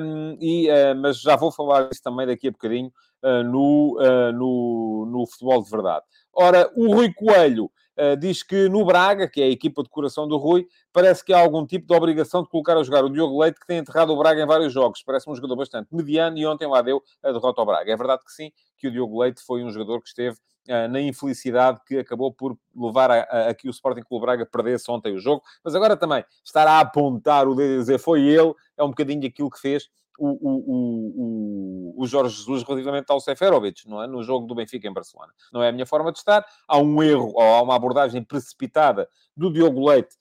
um, 0.02 0.36
e, 0.42 0.70
uh, 0.70 0.96
mas 0.96 1.22
já 1.22 1.36
vou 1.36 1.52
falar 1.52 1.88
disso 1.90 2.02
também 2.04 2.26
daqui 2.26 2.48
a 2.48 2.52
bocadinho 2.52 2.92
uh, 3.24 3.44
no, 3.44 3.98
no, 4.34 5.06
no 5.12 5.28
futebol 5.28 5.64
de 5.64 5.70
verdade. 5.70 6.04
Ora, 6.34 6.72
o 6.76 6.92
Rui 6.92 7.14
Coelho 7.14 7.70
uh, 7.98 8.18
diz 8.18 8.44
que 8.44 8.70
no 8.70 8.86
Braga, 8.86 9.28
que 9.28 9.42
é 9.42 9.46
a 9.46 9.50
equipa 9.50 9.84
de 9.84 9.90
coração 9.90 10.28
do 10.28 10.38
Rui, 10.38 10.68
parece 10.92 11.24
que 11.24 11.34
há 11.34 11.40
algum 11.40 11.66
tipo 11.66 11.88
de 11.88 11.96
obrigação 11.96 12.44
de 12.44 12.50
colocar 12.50 12.78
a 12.78 12.84
jogar 12.84 13.04
o 13.04 13.10
Diogo 13.10 13.42
Leite, 13.42 13.60
que 13.60 13.68
tem 13.68 13.78
enterrado 13.78 14.14
o 14.14 14.18
Braga 14.18 14.42
em 14.42 14.46
vários 14.46 14.72
jogos. 14.74 15.04
Parece 15.04 15.30
um 15.30 15.36
jogador 15.36 15.56
bastante 15.56 15.94
mediano 15.94 16.38
e 16.38 16.46
ontem 16.46 16.68
lá 16.68 16.82
deu 16.82 17.02
a 17.24 17.32
derrota 17.32 17.62
ao 17.62 17.66
Braga. 17.66 17.92
É 17.92 17.96
verdade 17.96 18.24
que 18.26 18.32
sim, 18.32 18.52
que 18.78 18.88
o 18.88 18.92
Diogo 18.92 19.22
Leite 19.22 19.42
foi 19.42 19.64
um 19.64 19.70
jogador 19.70 20.02
que 20.02 20.08
esteve 20.08 20.38
uh, 20.68 20.88
na 20.90 21.02
infelicidade 21.02 21.80
que 21.86 21.98
acabou 21.98 22.32
por 22.32 22.58
levar 22.76 23.12
a, 23.12 23.22
a, 23.24 23.50
a, 23.50 23.54
que 23.54 23.68
o 23.68 23.72
Sporting 23.72 24.04
Clube 24.04 24.26
Braga 24.26 24.46
perdesse 24.46 24.90
ontem 24.90 25.14
o 25.14 25.20
jogo. 25.20 25.44
Mas 25.64 25.76
agora 25.76 25.96
também, 25.98 26.24
estar 26.44 26.68
a 26.68 26.80
apontar 26.80 27.48
o 27.48 27.56
dedo 27.56 27.74
e 27.74 27.78
dizer 27.78 28.00
foi 28.00 28.22
ele, 28.22 28.54
é 28.78 28.84
um 28.84 28.90
bocadinho 28.90 29.26
aquilo 29.28 29.50
que 29.50 29.60
fez 29.60 29.90
o, 30.20 30.28
o, 30.28 31.94
o, 31.96 32.04
o 32.04 32.08
Jorge 32.08 32.36
Jesus 32.36 32.64
relativamente 32.64 33.10
ao 33.10 33.20
Seferovic, 33.20 33.88
não 33.88 34.02
é? 34.02 34.08
No 34.08 34.24
jogo 34.24 34.46
do 34.46 34.56
Benfica 34.56 34.88
em 34.88 34.94
Barcelona. 34.94 35.34
Não 35.52 35.62
é 35.64 35.70
a 35.70 35.72
minha 35.72 35.86
forma 35.86 36.12
de 36.12 36.20
estar. 36.20 36.46
Há 36.68 36.78
um 36.78 37.02
erro, 37.02 37.32
ou 37.36 37.42
há 37.42 37.62
uma 37.62 37.76
abordagem 37.76 38.24
precipitada 38.24 39.08
do 39.36 39.52
Diogo 39.52 39.88
Leite 39.88 40.16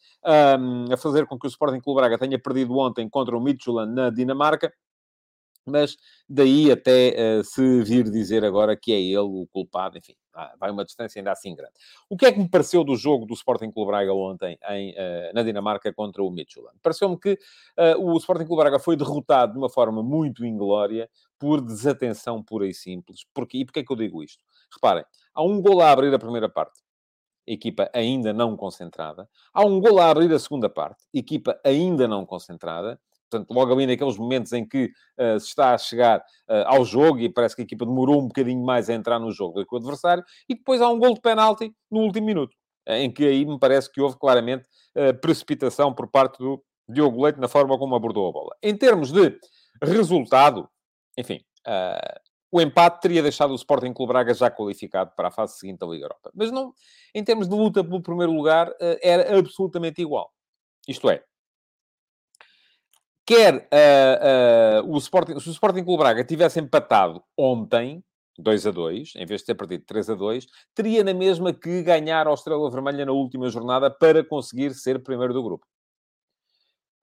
um, 0.59 0.93
a 0.93 0.97
fazer 0.97 1.27
com 1.27 1.39
que 1.39 1.47
o 1.47 1.49
Sporting 1.49 1.81
Clube 1.81 2.01
Braga 2.01 2.19
tenha 2.19 2.39
perdido 2.39 2.77
ontem 2.79 3.09
contra 3.09 3.37
o 3.37 3.41
Midtjylland 3.41 3.93
na 3.93 4.11
Dinamarca 4.11 4.73
mas 5.65 5.97
daí 6.29 6.71
até 6.71 7.39
uh, 7.39 7.45
se 7.45 7.83
vir 7.83 8.11
dizer 8.11 8.45
agora 8.45 8.77
que 8.77 8.93
é 8.93 9.01
ele 9.01 9.19
o 9.19 9.47
culpado, 9.53 9.97
enfim, 9.97 10.15
vai 10.59 10.71
uma 10.71 10.85
distância 10.85 11.19
ainda 11.19 11.33
assim 11.33 11.55
grande. 11.55 11.75
O 12.09 12.17
que 12.17 12.27
é 12.27 12.33
que 12.33 12.39
me 12.39 12.49
pareceu 12.49 12.85
do 12.85 12.97
jogo 12.97 13.27
do 13.27 13.35
Sporting 13.35 13.71
Clube 13.71 13.91
Braga 13.91 14.13
ontem 14.13 14.59
em, 14.71 14.91
uh, 14.93 15.35
na 15.35 15.43
Dinamarca 15.43 15.93
contra 15.93 16.23
o 16.23 16.31
Midtjylland? 16.31 16.79
Pareceu-me 16.83 17.19
que 17.19 17.33
uh, 17.33 18.01
o 18.01 18.17
Sporting 18.17 18.47
Clube 18.47 18.63
Braga 18.63 18.79
foi 18.79 18.97
derrotado 18.97 19.53
de 19.53 19.59
uma 19.59 19.71
forma 19.71 20.03
muito 20.03 20.45
inglória 20.45 21.09
por 21.39 21.61
desatenção 21.61 22.43
pura 22.43 22.67
e 22.67 22.75
simples. 22.75 23.27
Porquê? 23.35 23.59
E 23.59 23.65
porquê 23.65 23.81
é 23.81 23.85
que 23.85 23.93
eu 23.93 23.97
digo 23.97 24.23
isto? 24.23 24.45
Reparem, 24.73 25.05
há 25.35 25.43
um 25.43 25.61
gol 25.61 25.81
a 25.81 25.91
abrir 25.91 26.15
a 26.15 26.19
primeira 26.19 26.49
parte. 26.49 26.81
Equipa 27.47 27.91
ainda 27.93 28.33
não 28.33 28.57
concentrada. 28.57 29.29
Há 29.53 29.65
um 29.65 29.81
gol 29.81 29.99
a 29.99 30.11
abrir 30.11 30.33
a 30.33 30.39
segunda 30.39 30.71
parte. 30.71 31.05
Equipa 31.13 31.61
ainda 31.65 32.07
não 32.07 32.25
concentrada 32.25 33.01
Portanto, 33.33 33.51
logo 33.51 33.73
ali 33.73 33.87
naqueles 33.87 34.19
momentos 34.19 34.53
em 34.53 34.69
que 34.69 34.93
uh, 35.19 35.41
se 35.41 35.47
está 35.47 35.73
a 35.73 35.79
chegar 35.79 36.19
uh, 36.19 36.65
ao 36.67 36.85
jogo 36.85 37.19
e 37.19 37.31
parece 37.31 37.57
que 37.57 37.63
a 37.63 37.65
equipa 37.65 37.87
demorou 37.87 38.21
um 38.21 38.27
bocadinho 38.27 38.63
mais 38.63 38.91
a 38.91 38.95
entrar 38.95 39.19
no 39.19 39.33
jogo 39.33 39.59
do 39.59 39.67
que 39.67 39.75
o 39.75 39.79
adversário, 39.79 40.23
e 40.47 40.55
depois 40.55 40.83
há 40.83 40.89
um 40.91 40.99
gol 40.99 41.15
de 41.15 41.21
penalti 41.21 41.75
no 41.91 42.01
último 42.01 42.27
minuto, 42.27 42.55
em 42.87 43.11
que 43.11 43.25
aí 43.25 43.47
me 43.47 43.59
parece 43.59 43.91
que 43.91 44.03
houve 44.03 44.19
claramente 44.19 44.69
uh, 44.97 45.19
precipitação 45.19 45.95
por 45.95 46.11
parte 46.11 46.39
do 46.39 46.63
Diogo 46.87 47.25
Leite 47.25 47.41
na 47.41 47.49
forma 47.49 47.79
como 47.79 47.95
abordou 47.95 48.29
a 48.29 48.33
bola. 48.33 48.55
Em 48.63 48.77
termos 48.77 49.11
de 49.11 49.39
resultado, 49.83 50.69
enfim, 51.17 51.41
o 52.51 52.61
empate 52.61 53.01
teria 53.01 53.23
deixado 53.23 53.53
o 53.53 53.55
Sporting 53.55 53.95
Clube 53.95 54.13
Braga 54.13 54.35
já 54.35 54.51
qualificado 54.51 55.13
para 55.17 55.29
a 55.29 55.31
fase 55.31 55.57
seguinte 55.57 55.79
da 55.79 55.87
Liga 55.87 56.05
Europa. 56.05 56.31
Mas 56.35 56.51
não, 56.51 56.75
em 57.15 57.25
termos 57.25 57.49
de 57.49 57.55
luta 57.55 57.83
pelo 57.83 58.03
primeiro 58.03 58.33
lugar, 58.33 58.71
era 59.01 59.39
absolutamente 59.39 60.03
igual. 60.03 60.31
Isto 60.87 61.09
é, 61.09 61.25
quer 63.27 63.57
uh, 63.57 64.85
uh, 64.87 64.95
o 64.95 64.99
Sporting, 64.99 65.39
se 65.39 65.49
o 65.49 65.53
Sporting 65.53 65.85
Clube 65.85 66.03
Braga 66.03 66.25
tivesse 66.25 66.61
empatado 66.61 67.23
ontem, 67.37 68.03
2 68.39 68.67
a 68.67 68.71
2, 68.71 69.13
em 69.17 69.27
vez 69.27 69.41
de 69.41 69.47
ter 69.47 69.55
perdido 69.55 69.85
3 69.87 70.11
a 70.11 70.15
2, 70.15 70.47
teria 70.75 71.05
na 71.05 71.15
mesma 71.15 71.53
que 71.53 71.83
ganhar 71.83 72.27
ao 72.27 72.35
Estrela 72.35 72.71
Vermelha 72.71 73.05
na 73.05 73.13
última 73.13 73.49
jornada 73.49 73.91
para 73.91 74.25
conseguir 74.25 74.75
ser 74.75 75.03
primeiro 75.03 75.33
do 75.33 75.43
grupo. 75.43 75.67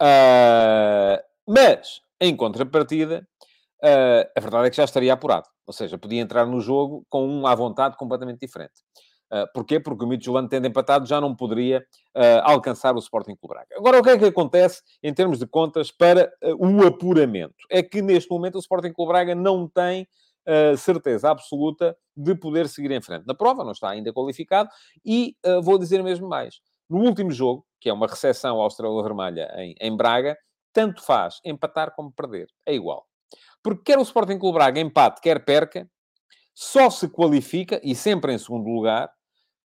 Uh, 0.02 1.22
mas, 1.48 2.02
em 2.20 2.36
contrapartida, 2.36 3.28
a 4.36 4.40
verdade 4.40 4.68
é 4.68 4.70
que 4.70 4.78
já 4.78 4.84
estaria 4.84 5.14
apurado. 5.14 5.48
Ou 5.66 5.74
seja, 5.74 5.98
podia 5.98 6.20
entrar 6.20 6.46
no 6.46 6.60
jogo 6.60 7.06
com 7.10 7.28
um 7.28 7.46
à 7.46 7.56
vontade 7.56 7.96
completamente 7.96 8.40
diferente. 8.40 8.74
Uh, 9.32 9.46
porquê? 9.54 9.80
Porque 9.80 10.04
o 10.04 10.08
Midtjylland, 10.08 10.50
tendo 10.50 10.68
empatado, 10.68 11.06
já 11.06 11.22
não 11.22 11.36
poderia 11.36 11.86
uh, 12.16 12.42
alcançar 12.44 12.96
o 12.96 13.00
Sporting 13.00 13.36
Clube 13.36 13.54
Braga. 13.54 13.76
Agora, 13.78 14.00
o 14.00 14.04
que 14.04 14.10
é 14.10 14.18
que 14.18 14.26
acontece 14.26 14.82
em 15.04 15.14
termos 15.14 15.38
de 15.38 15.46
contas 15.46 15.92
para 15.92 16.32
uh, 16.44 16.56
o 16.58 16.88
apuramento? 16.88 17.56
É 17.70 17.84
que, 17.84 18.02
neste 18.02 18.30
momento, 18.30 18.56
o 18.56 18.60
Sporting 18.60 18.92
Clube 18.92 19.12
Braga 19.12 19.36
não 19.36 19.68
tem 19.68 20.08
certeza 20.80 21.30
absoluta 21.30 21.96
de 22.18 22.34
poder 22.34 22.68
seguir 22.68 22.90
em 22.90 23.00
frente. 23.00 23.24
Na 23.28 23.36
prova, 23.36 23.64
não 23.64 23.72
está 23.72 23.90
ainda 23.90 24.12
qualificado. 24.12 24.68
E 25.06 25.36
vou 25.62 25.78
dizer 25.78 26.02
mesmo 26.02 26.28
mais. 26.28 26.60
No 26.90 27.02
último 27.02 27.30
jogo, 27.30 27.64
que 27.80 27.88
é 27.88 27.94
uma 27.94 28.08
recepção 28.08 28.64
à 28.64 28.66
Estrela 28.66 29.04
Vermelha 29.04 29.48
em, 29.58 29.76
em 29.80 29.96
Braga, 29.96 30.36
tanto 30.74 31.04
faz 31.04 31.40
empatar 31.46 31.94
como 31.94 32.12
perder. 32.12 32.48
É 32.66 32.74
igual. 32.74 33.06
Porque 33.62 33.84
quer 33.92 34.00
o 34.00 34.02
Sporting 34.02 34.40
Clube 34.40 34.58
Braga 34.58 34.80
empate, 34.80 35.22
quer 35.22 35.46
perca, 35.46 35.88
só 36.56 36.90
se 36.90 37.08
qualifica, 37.08 37.80
e 37.84 37.94
sempre 37.94 38.34
em 38.34 38.38
segundo 38.40 38.68
lugar, 38.70 39.12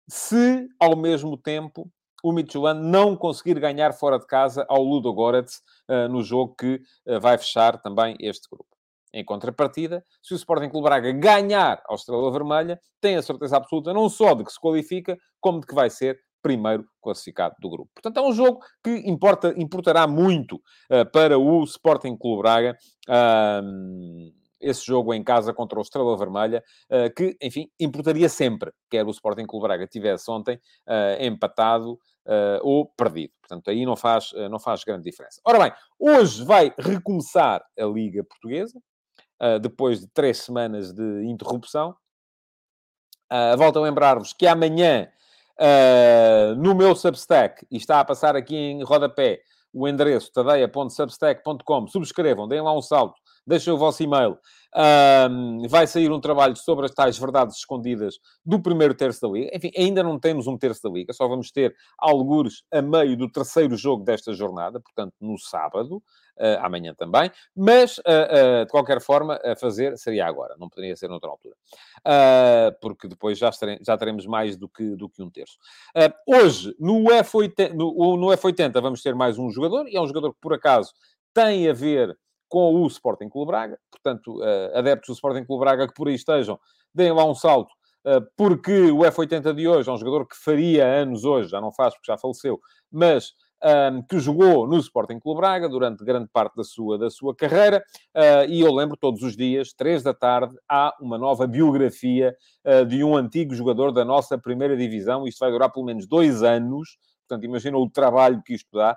se 0.08 0.68
ao 0.78 0.96
mesmo 0.96 1.36
tempo 1.36 1.90
o 2.22 2.32
Midtjylland 2.32 2.80
não 2.80 3.14
conseguir 3.14 3.60
ganhar 3.60 3.92
fora 3.92 4.18
de 4.18 4.26
casa 4.26 4.64
ao 4.68 4.82
Ludo 4.82 5.12
Goretz 5.12 5.60
uh, 5.90 6.08
no 6.08 6.22
jogo 6.22 6.54
que 6.56 6.80
uh, 7.06 7.20
vai 7.20 7.36
fechar 7.36 7.80
também 7.82 8.16
este 8.18 8.48
grupo. 8.48 8.74
Em 9.12 9.24
contrapartida, 9.24 10.04
se 10.22 10.32
o 10.32 10.36
Sporting 10.36 10.70
Clube 10.70 10.86
Braga 10.86 11.12
ganhar 11.12 11.82
ao 11.86 11.94
Estrela 11.94 12.32
Vermelha, 12.32 12.80
tem 13.00 13.16
a 13.16 13.22
certeza 13.22 13.56
absoluta 13.56 13.92
não 13.92 14.08
só 14.08 14.34
de 14.34 14.42
que 14.42 14.50
se 14.50 14.58
qualifica, 14.58 15.16
como 15.40 15.60
de 15.60 15.66
que 15.66 15.74
vai 15.74 15.90
ser 15.90 16.18
primeiro 16.42 16.84
classificado 17.00 17.54
do 17.60 17.70
grupo. 17.70 17.90
Portanto, 17.94 18.18
é 18.18 18.22
um 18.22 18.32
jogo 18.32 18.60
que 18.82 18.90
importa, 19.08 19.54
importará 19.56 20.06
muito 20.06 20.56
uh, 20.56 21.10
para 21.12 21.38
o 21.38 21.62
Sporting 21.64 22.16
Clube 22.16 22.42
Braga. 22.42 22.76
Esse 24.64 24.84
jogo 24.84 25.12
em 25.12 25.22
casa 25.22 25.52
contra 25.52 25.78
o 25.78 25.82
Estrela 25.82 26.16
Vermelha, 26.16 26.64
uh, 26.90 27.12
que, 27.14 27.36
enfim, 27.40 27.70
importaria 27.78 28.28
sempre, 28.28 28.72
quer 28.90 29.06
o 29.06 29.10
Sporting 29.10 29.46
Clube 29.46 29.66
Braga 29.66 29.86
tivesse 29.86 30.30
ontem 30.30 30.56
uh, 30.56 31.22
empatado 31.22 31.92
uh, 31.92 32.60
ou 32.62 32.86
perdido. 32.86 33.32
Portanto, 33.40 33.70
aí 33.70 33.84
não 33.84 33.94
faz, 33.94 34.32
não 34.50 34.58
faz 34.58 34.82
grande 34.84 35.04
diferença. 35.04 35.40
Ora 35.44 35.58
bem, 35.58 35.72
hoje 35.98 36.42
vai 36.44 36.72
recomeçar 36.78 37.62
a 37.78 37.84
Liga 37.84 38.24
Portuguesa, 38.24 38.80
depois 39.60 40.00
de 40.00 40.06
três 40.08 40.38
semanas 40.38 40.94
de 40.94 41.26
interrupção. 41.26 41.94
volto 43.58 43.78
a 43.78 43.82
lembrar-vos 43.82 44.32
que 44.32 44.46
amanhã, 44.46 45.06
no 46.56 46.74
meu 46.74 46.96
Substack, 46.96 47.66
e 47.70 47.76
está 47.76 48.00
a 48.00 48.04
passar 48.04 48.34
aqui 48.34 48.56
em 48.56 48.82
rodapé, 48.82 49.42
o 49.74 49.88
endereço 49.88 50.32
tadeia.substack.com, 50.32 51.88
subscrevam, 51.88 52.46
deem 52.46 52.62
lá 52.62 52.72
um 52.72 52.80
salto, 52.80 53.20
deixem 53.46 53.72
o 53.72 53.78
vosso 53.78 54.02
e-mail. 54.02 54.38
Um, 54.76 55.68
vai 55.68 55.86
sair 55.86 56.10
um 56.10 56.18
trabalho 56.18 56.56
sobre 56.56 56.86
as 56.86 56.90
tais 56.90 57.16
verdades 57.16 57.58
escondidas 57.58 58.18
do 58.44 58.60
primeiro 58.60 58.92
terço 58.92 59.20
da 59.20 59.28
Liga. 59.28 59.50
Enfim, 59.54 59.70
ainda 59.76 60.02
não 60.02 60.18
temos 60.18 60.48
um 60.48 60.58
terço 60.58 60.82
da 60.82 60.90
Liga, 60.90 61.12
só 61.12 61.28
vamos 61.28 61.52
ter 61.52 61.76
algures 61.96 62.64
a 62.72 62.82
meio 62.82 63.16
do 63.16 63.30
terceiro 63.30 63.76
jogo 63.76 64.04
desta 64.04 64.32
jornada, 64.32 64.80
portanto, 64.80 65.14
no 65.20 65.38
sábado, 65.38 66.02
uh, 66.38 66.58
amanhã 66.60 66.92
também. 66.92 67.30
Mas, 67.56 67.98
uh, 67.98 68.02
uh, 68.02 68.64
de 68.64 68.70
qualquer 68.72 69.00
forma, 69.00 69.38
a 69.44 69.54
fazer 69.54 69.96
seria 69.96 70.26
agora, 70.26 70.56
não 70.58 70.68
poderia 70.68 70.96
ser 70.96 71.08
noutra 71.08 71.30
altura. 71.30 71.54
porque 72.80 73.06
depois 73.06 73.38
já, 73.38 73.50
estaremos, 73.50 73.82
já 73.86 73.96
teremos 73.96 74.26
mais 74.26 74.56
do 74.56 74.68
que, 74.68 74.96
do 74.96 75.08
que 75.08 75.22
um 75.22 75.30
terço. 75.30 75.56
hoje, 76.26 76.74
no 76.80 77.04
F80, 77.04 77.72
no, 77.74 78.16
no 78.16 78.26
F80, 78.26 78.80
vamos 78.82 79.02
ter 79.02 79.14
mais 79.14 79.38
um 79.38 79.50
jogador, 79.50 79.86
e 79.86 79.96
é 79.96 80.00
um 80.00 80.06
jogador 80.06 80.32
que, 80.32 80.40
por 80.40 80.52
acaso, 80.52 80.92
tem 81.32 81.68
a 81.68 81.72
ver 81.72 82.16
com 82.54 82.72
o 82.72 82.86
Sporting 82.86 83.28
Clube 83.28 83.50
Braga. 83.50 83.76
Portanto, 83.90 84.38
uh, 84.38 84.78
adeptos 84.78 85.08
do 85.08 85.14
Sporting 85.14 85.44
Clube 85.44 85.64
Braga 85.64 85.88
que 85.88 85.94
por 85.94 86.06
aí 86.06 86.14
estejam, 86.14 86.56
deem 86.94 87.10
lá 87.10 87.24
um 87.24 87.34
salto, 87.34 87.72
uh, 88.06 88.24
porque 88.36 88.92
o 88.92 88.98
F80 88.98 89.52
de 89.52 89.66
hoje 89.66 89.90
é 89.90 89.92
um 89.92 89.98
jogador 89.98 90.24
que 90.24 90.36
faria 90.36 90.86
anos 90.86 91.24
hoje, 91.24 91.48
já 91.48 91.60
não 91.60 91.72
faz 91.72 91.94
porque 91.94 92.12
já 92.12 92.16
faleceu, 92.16 92.60
mas 92.92 93.32
ehm, 93.60 94.02
que 94.08 94.20
jogou 94.20 94.68
no 94.68 94.78
Sporting 94.78 95.18
Clube 95.18 95.40
Braga 95.40 95.68
durante 95.68 96.04
grande 96.04 96.28
parte 96.32 96.54
da 96.54 96.62
sua, 96.62 96.96
da 96.96 97.10
sua 97.10 97.34
carreira, 97.34 97.82
uh, 98.14 98.48
e 98.48 98.60
eu 98.60 98.72
lembro 98.72 98.96
todos 98.96 99.22
os 99.22 99.36
dias, 99.36 99.72
três 99.72 100.04
da 100.04 100.14
tarde, 100.14 100.54
há 100.68 100.94
uma 101.00 101.18
nova 101.18 101.48
biografia 101.48 102.36
de 102.86 103.02
um 103.02 103.16
antigo 103.16 103.52
jogador 103.52 103.90
da 103.90 104.04
nossa 104.04 104.38
primeira 104.38 104.76
divisão, 104.76 105.26
isto 105.26 105.40
vai 105.40 105.50
durar 105.50 105.72
pelo 105.72 105.84
menos 105.84 106.06
dois 106.06 106.44
anos, 106.44 106.96
portanto, 107.26 107.44
imagina 107.44 107.76
o 107.78 107.88
trabalho 107.88 108.42
que 108.42 108.54
isto 108.54 108.68
dá, 108.72 108.96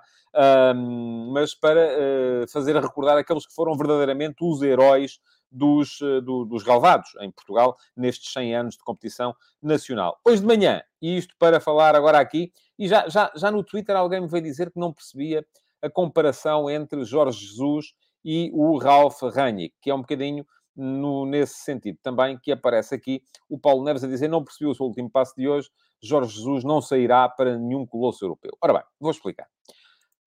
um, 0.74 1.30
mas 1.32 1.54
para 1.54 1.80
uh, 1.80 2.48
fazer 2.50 2.76
recordar 2.76 3.16
aqueles 3.18 3.46
que 3.46 3.54
foram 3.54 3.76
verdadeiramente 3.76 4.36
os 4.40 4.62
heróis 4.62 5.18
dos, 5.50 6.00
uh, 6.00 6.20
do, 6.20 6.44
dos 6.44 6.62
galvados 6.62 7.10
em 7.20 7.30
Portugal 7.30 7.76
nestes 7.96 8.32
100 8.32 8.54
anos 8.54 8.74
de 8.74 8.84
competição 8.84 9.34
nacional. 9.62 10.18
Hoje 10.24 10.40
de 10.40 10.46
manhã, 10.46 10.82
e 11.00 11.16
isto 11.16 11.34
para 11.38 11.60
falar 11.60 11.96
agora 11.96 12.18
aqui, 12.18 12.52
e 12.78 12.86
já, 12.86 13.08
já, 13.08 13.32
já 13.34 13.50
no 13.50 13.64
Twitter 13.64 13.96
alguém 13.96 14.20
me 14.20 14.28
veio 14.28 14.42
dizer 14.42 14.70
que 14.70 14.78
não 14.78 14.92
percebia 14.92 15.44
a 15.82 15.88
comparação 15.88 16.68
entre 16.68 17.04
Jorge 17.04 17.46
Jesus 17.46 17.94
e 18.24 18.50
o 18.52 18.78
Ralf 18.78 19.22
Rangnick, 19.22 19.74
que 19.80 19.90
é 19.90 19.94
um 19.94 20.00
bocadinho 20.00 20.44
no, 20.76 21.26
nesse 21.26 21.54
sentido 21.54 21.98
também 22.02 22.38
que 22.38 22.52
aparece 22.52 22.94
aqui 22.94 23.20
o 23.48 23.58
Paulo 23.58 23.84
Neves 23.84 24.04
a 24.04 24.06
dizer 24.06 24.28
não 24.28 24.44
percebeu 24.44 24.70
o 24.70 24.74
seu 24.74 24.86
último 24.86 25.10
passo 25.10 25.34
de 25.36 25.48
hoje, 25.48 25.68
Jorge 26.02 26.36
Jesus 26.36 26.64
não 26.64 26.80
sairá 26.80 27.28
para 27.28 27.58
nenhum 27.58 27.86
colosso 27.86 28.24
europeu. 28.24 28.52
Ora 28.62 28.74
bem, 28.74 28.82
vou 29.00 29.10
explicar. 29.10 29.46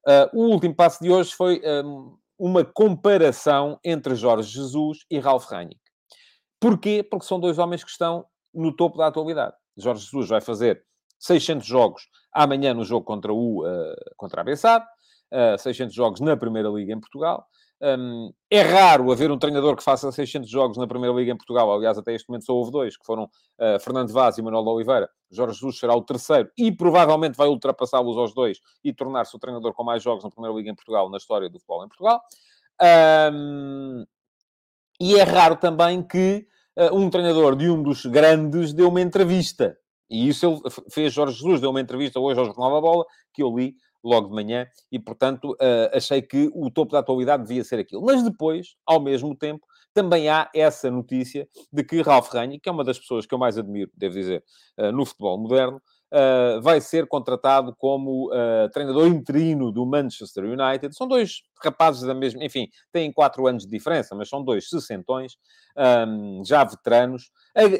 Uh, 0.08 0.38
o 0.40 0.46
último 0.48 0.76
passo 0.76 1.04
de 1.04 1.12
hoje 1.12 1.34
foi 1.34 1.62
um, 1.64 2.18
uma 2.38 2.66
comparação 2.66 3.80
entre 3.84 4.16
Jorge 4.16 4.50
Jesus 4.50 5.06
e 5.10 5.20
Ralf 5.20 5.46
Rangnick. 5.46 5.80
Porquê? 6.60 7.04
Porque 7.04 7.26
são 7.26 7.40
dois 7.40 7.58
homens 7.60 7.84
que 7.84 7.92
estão 7.92 8.26
no 8.54 8.76
topo 8.76 8.98
da 8.98 9.08
atualidade. 9.08 9.56
Jorge 9.78 10.04
Jesus 10.04 10.30
vai 10.30 10.42
fazer 10.42 10.84
600 11.20 11.66
jogos 11.66 12.08
amanhã 12.34 12.74
no 12.74 12.84
jogo 12.84 13.06
contra, 13.06 13.32
o, 13.32 13.64
uh, 13.66 13.96
contra 14.18 14.42
a 14.42 14.44
Bessade, 14.44 14.86
uh, 15.32 15.58
600 15.58 15.94
jogos 15.94 16.20
na 16.20 16.36
Primeira 16.36 16.70
Liga 16.70 16.94
em 16.94 17.00
Portugal. 17.00 17.46
Um, 17.82 18.32
é 18.48 18.62
raro 18.62 19.12
haver 19.12 19.32
um 19.32 19.40
treinador 19.40 19.76
que 19.76 19.84
faça 19.84 20.12
600 20.12 20.48
jogos 20.48 20.78
na 20.78 20.86
Primeira 20.86 21.16
Liga 21.16 21.32
em 21.32 21.38
Portugal. 21.38 21.74
Aliás, 21.74 21.98
até 21.98 22.14
este 22.14 22.30
momento 22.30 22.46
só 22.46 22.54
houve 22.54 22.72
dois, 22.72 22.96
que 22.96 23.04
foram 23.04 23.24
uh, 23.24 23.80
Fernando 23.80 24.12
Vaz 24.14 24.38
e 24.38 24.42
Manuel 24.42 24.64
Oliveira. 24.68 25.10
Jorge 25.32 25.56
Jesus 25.56 25.80
será 25.80 25.96
o 25.96 26.02
terceiro 26.04 26.52
e 26.56 26.72
provavelmente 26.72 27.36
vai 27.36 27.48
ultrapassá-los 27.48 28.18
aos 28.18 28.34
dois 28.34 28.60
e 28.84 28.94
tornar-se 28.94 29.36
o 29.36 29.40
treinador 29.40 29.74
com 29.74 29.84
mais 29.84 30.04
jogos 30.04 30.24
na 30.24 30.30
Primeira 30.30 30.56
Liga 30.56 30.70
em 30.70 30.76
Portugal 30.76 31.10
na 31.10 31.18
história 31.18 31.50
do 31.50 31.58
futebol 31.58 31.84
em 31.84 31.88
Portugal. 31.88 32.22
Um, 33.34 34.06
e 35.00 35.16
é 35.16 35.24
raro 35.24 35.56
também 35.56 36.04
que 36.04 36.46
uh, 36.78 36.96
um 36.96 37.10
treinador 37.10 37.56
de 37.56 37.68
um 37.68 37.82
dos 37.82 38.06
grandes 38.06 38.74
dê 38.74 38.84
uma 38.84 39.02
entrevista. 39.02 39.76
E 40.08 40.28
isso 40.28 40.46
ele 40.46 40.60
fez 40.92 41.14
Jorge 41.14 41.38
Jesus, 41.38 41.62
deu 41.62 41.72
uma 41.72 41.82
entrevista 41.82 42.20
hoje 42.20 42.40
ao 42.40 42.46
Jornal 42.46 42.74
da 42.74 42.82
Bola, 42.82 43.06
que 43.34 43.42
eu 43.42 43.56
li 43.56 43.76
logo 44.04 44.30
de 44.30 44.34
manhã, 44.36 44.68
e 44.92 45.00
portanto 45.00 45.52
uh, 45.54 45.96
achei 45.96 46.22
que 46.22 46.52
o 46.54 46.70
topo 46.72 46.92
da 46.92 47.00
atualidade 47.00 47.44
devia 47.44 47.64
ser 47.64 47.80
aquilo. 47.80 48.02
Mas 48.02 48.24
depois, 48.24 48.76
ao 48.86 49.00
mesmo 49.00 49.36
tempo, 49.36 49.66
também 49.94 50.30
há 50.30 50.50
essa 50.56 50.90
notícia 50.90 51.48
de 51.72 51.84
que 51.84 52.02
Ralf 52.02 52.32
Rangnick, 52.32 52.62
que 52.62 52.70
é 52.70 52.72
uma 52.72 52.84
das 52.84 52.98
pessoas 52.98 53.26
que 53.26 53.34
eu 53.34 53.38
mais 53.38 53.58
admiro, 53.58 53.92
devo 53.96 54.16
dizer, 54.16 54.44
uh, 54.78 54.92
no 54.92 55.06
futebol 55.06 55.38
moderno, 55.38 55.82
uh, 56.12 56.62
vai 56.62 56.80
ser 56.80 57.08
contratado 57.08 57.76
como 57.78 58.30
treinador 58.74 59.08
interino 59.08 59.72
do 59.72 59.86
Manchester 59.86 60.46
United. 60.46 60.96
São 60.96 61.08
dois 61.08 61.42
rapazes 61.64 62.04
da 62.04 62.14
mesma, 62.14 62.44
enfim, 62.44 62.70
têm 62.92 63.12
quatro 63.12 63.46
anos 63.48 63.64
de 63.64 63.70
diferença, 63.70 64.16
mas 64.16 64.30
são 64.30 64.44
dois 64.44 64.70
sessentões, 64.70 65.34
um, 66.08 66.44
já 66.46 66.64
veteranos, 66.64 67.32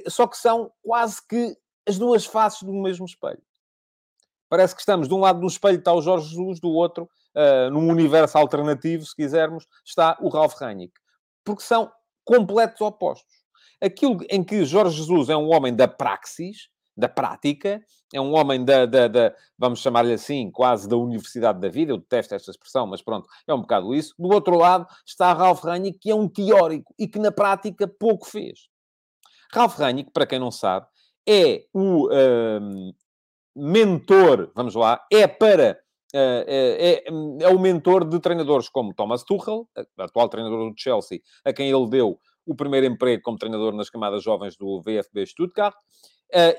só 0.08 0.28
que 0.28 0.38
são 0.38 0.72
quase 0.84 1.26
que 1.28 1.56
as 1.88 1.98
duas 1.98 2.26
faces 2.26 2.64
do 2.64 2.74
mesmo 2.74 3.06
espelho. 3.06 3.42
Parece 4.52 4.76
que 4.76 4.82
estamos 4.82 5.08
de 5.08 5.14
um 5.14 5.20
lado 5.20 5.40
do 5.40 5.48
espelho 5.48 5.80
está 5.80 5.94
o 5.94 6.02
Jorge 6.02 6.28
Jesus, 6.28 6.60
do 6.60 6.70
outro, 6.72 7.10
uh, 7.34 7.72
num 7.72 7.88
universo 7.88 8.38
alternativo, 8.38 9.06
se 9.06 9.16
quisermos, 9.16 9.66
está 9.86 10.18
o 10.20 10.28
Ralf 10.28 10.56
Rangnick. 10.60 10.92
Porque 11.46 11.64
são 11.64 11.90
completos 12.26 12.82
opostos. 12.82 13.34
Aquilo 13.82 14.18
em 14.30 14.44
que 14.44 14.66
Jorge 14.66 14.98
Jesus 14.98 15.30
é 15.30 15.38
um 15.38 15.50
homem 15.56 15.74
da 15.74 15.88
praxis, 15.88 16.68
da 16.98 17.08
prática, 17.08 17.82
é 18.14 18.20
um 18.20 18.36
homem 18.36 18.66
da, 18.66 18.86
da, 18.86 19.08
da 19.08 19.34
vamos 19.58 19.80
chamar-lhe 19.80 20.12
assim, 20.12 20.52
quase 20.52 20.86
da 20.86 20.98
universidade 20.98 21.62
da 21.62 21.70
vida, 21.70 21.94
eu 21.94 21.98
detesto 21.98 22.36
esta 22.36 22.52
expressão, 22.52 22.86
mas 22.86 23.02
pronto, 23.02 23.30
é 23.48 23.54
um 23.54 23.62
bocado 23.62 23.96
isso. 23.96 24.14
Do 24.20 24.28
outro 24.34 24.58
lado 24.58 24.86
está 25.06 25.32
Ralf 25.32 25.64
Rangnick, 25.64 25.98
que 25.98 26.12
é 26.12 26.16
um 26.16 26.28
teórico 26.28 26.94
e 27.00 27.08
que 27.08 27.20
na 27.20 27.32
prática 27.32 27.88
pouco 27.88 28.26
fez. 28.28 28.68
Ralf 29.54 29.78
Rangnick, 29.78 30.12
para 30.12 30.28
quem 30.28 30.40
não 30.40 30.52
sabe, 30.52 30.88
é 31.26 31.64
o 31.74 32.08
uh, 32.08 32.94
mentor, 33.56 34.52
vamos 34.56 34.76
lá, 34.76 35.02
é 35.12 35.28
para. 35.28 35.80
Uh, 36.14 36.44
é, 36.46 37.04
é, 37.08 37.48
o 37.48 37.58
mentor 37.58 38.04
de 38.04 38.20
treinadores 38.20 38.68
como 38.68 38.94
Thomas 38.94 39.24
Tuchel, 39.24 39.66
atual 39.98 40.28
treinador 40.28 40.70
do 40.70 40.76
Chelsea, 40.78 41.22
a 41.46 41.54
quem 41.54 41.70
ele 41.70 41.90
deu 41.90 42.20
o 42.46 42.54
primeiro 42.54 42.86
emprego 42.86 43.22
como 43.24 43.38
treinador 43.38 43.74
nas 43.74 43.90
camadas 43.90 44.22
jovens 44.22 44.58
do 44.58 44.82
VfB 44.82 45.26
Stuttgart, 45.26 45.74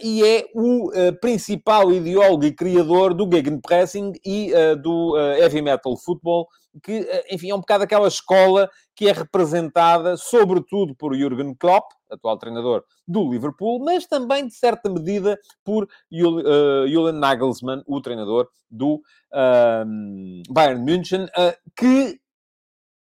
e 0.03 0.25
é 0.25 0.47
o 0.55 0.91
principal 1.21 1.93
ideólogo 1.93 2.47
e 2.47 2.55
criador 2.55 3.13
do 3.13 3.29
Gegenpressing 3.31 4.13
e 4.25 4.53
do 4.83 5.19
Heavy 5.19 5.61
Metal 5.61 5.95
Football, 5.99 6.47
que, 6.83 7.25
enfim, 7.31 7.51
é 7.51 7.55
um 7.55 7.61
bocado 7.61 7.85
aquela 7.85 8.09
escola 8.09 8.71
que 8.95 9.09
é 9.09 9.13
representada, 9.13 10.17
sobretudo, 10.17 10.95
por 10.95 11.15
Jürgen 11.15 11.55
Klopp, 11.55 11.91
atual 12.11 12.39
treinador 12.39 12.85
do 13.07 13.31
Liverpool, 13.31 13.83
mas 13.85 14.07
também, 14.07 14.47
de 14.47 14.55
certa 14.55 14.89
medida, 14.91 15.39
por 15.65 15.89
Julian 16.11 17.13
Nagelsmann, 17.13 17.83
o 17.87 18.01
treinador 18.01 18.49
do 18.71 18.97
uh, 19.33 20.53
Bayern 20.53 20.83
München, 20.83 21.25
uh, 21.25 21.57
que 21.77 22.21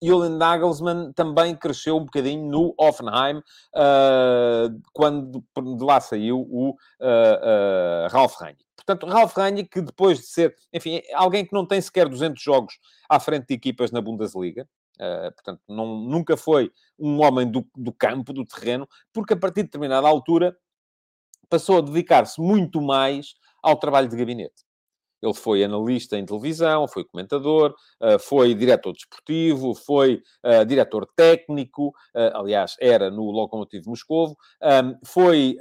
Julian 0.03 0.37
Nagelsmann 0.37 1.13
também 1.13 1.55
cresceu 1.55 1.97
um 1.97 2.05
bocadinho 2.05 2.49
no 2.49 2.75
Offenheim, 2.77 3.41
quando 4.93 5.43
de 5.77 5.83
lá 5.83 5.99
saiu 5.99 6.41
o 6.41 6.71
uh, 6.71 8.07
Ralf 8.11 8.35
Rangnick. 8.39 8.64
Portanto, 8.75 9.05
Ralf 9.07 9.35
Rangnick, 9.35 9.69
que 9.69 9.81
depois 9.81 10.19
de 10.19 10.25
ser, 10.27 10.55
enfim, 10.73 11.01
alguém 11.13 11.45
que 11.45 11.53
não 11.53 11.65
tem 11.65 11.79
sequer 11.81 12.09
200 12.09 12.41
jogos 12.41 12.77
à 13.09 13.19
frente 13.19 13.47
de 13.47 13.53
equipas 13.53 13.91
na 13.91 14.01
Bundesliga, 14.01 14.67
Uh, 14.95 15.29
portanto, 15.33 15.61
não, 15.67 15.85
nunca 15.85 16.37
foi 16.37 16.71
um 16.97 17.21
homem 17.21 17.49
do, 17.49 17.67
do 17.75 17.91
campo, 17.91 18.31
do 18.31 18.45
terreno, 18.45 18.87
porque 19.11 19.33
a 19.33 19.37
partir 19.37 19.61
de 19.61 19.63
determinada 19.63 20.07
altura 20.07 20.57
passou 21.49 21.77
a 21.77 21.81
dedicar-se 21.81 22.39
muito 22.39 22.81
mais 22.81 23.35
ao 23.61 23.75
trabalho 23.75 24.07
de 24.07 24.15
gabinete. 24.15 24.64
Ele 25.21 25.33
foi 25.33 25.63
analista 25.63 26.17
em 26.17 26.25
televisão, 26.25 26.87
foi 26.87 27.03
comentador, 27.03 27.73
eh, 28.01 28.19
foi 28.19 28.53
diretor 28.53 28.93
desportivo, 28.93 29.73
foi 29.73 30.21
uh, 30.43 30.65
diretor 30.65 31.07
técnico, 31.15 31.89
uh, 32.15 32.37
aliás, 32.37 32.75
era 32.79 33.09
no 33.09 33.31
Lokomotiv 33.31 33.85
Moscovo, 33.87 34.35
um, 34.61 34.95
foi 35.05 35.57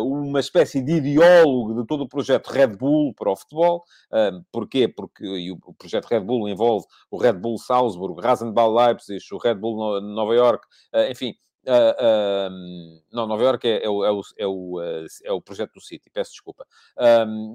uma 0.00 0.40
espécie 0.40 0.82
de 0.82 0.94
ideólogo 0.94 1.80
de 1.80 1.86
todo 1.86 2.04
o 2.04 2.08
projeto 2.08 2.48
Red 2.48 2.76
Bull 2.76 3.14
para 3.14 3.30
o 3.30 3.36
futebol. 3.36 3.84
Um, 4.12 4.42
porquê? 4.52 4.88
Porque 4.88 5.50
o 5.52 5.74
projeto 5.74 6.06
Red 6.06 6.20
Bull 6.20 6.48
envolve 6.48 6.86
o 7.10 7.18
Red 7.18 7.34
Bull 7.34 7.58
Salzburg, 7.58 8.20
Rasenball 8.20 8.74
Leipzig, 8.74 9.22
o 9.32 9.38
Red 9.38 9.56
Bull 9.56 10.00
Nova 10.00 10.34
York, 10.34 10.66
enfim, 11.10 11.34
Uh, 11.66 12.48
uh, 12.48 13.02
não, 13.12 13.26
Nova 13.26 13.42
York 13.42 13.66
é, 13.66 13.84
é, 13.84 13.88
o, 13.88 14.04
é, 14.04 14.12
o, 14.12 14.22
é, 14.38 14.46
o, 14.46 14.78
uh, 14.78 15.06
é 15.24 15.32
o 15.32 15.40
projeto 15.40 15.72
do 15.72 15.80
City, 15.80 16.08
peço 16.10 16.30
desculpa. 16.30 16.64